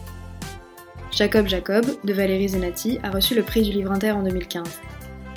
[1.12, 4.68] Jacob Jacob, de Valérie Zenati, a reçu le prix du livre inter en 2015.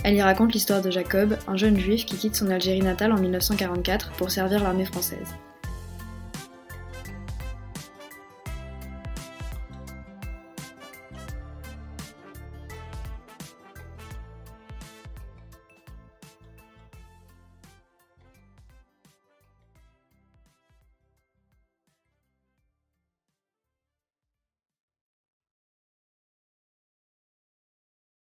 [0.04, 3.18] Elle y raconte l'histoire de Jacob, un jeune juif qui quitte son Algérie natale en
[3.18, 5.34] 1944 pour servir l'armée française.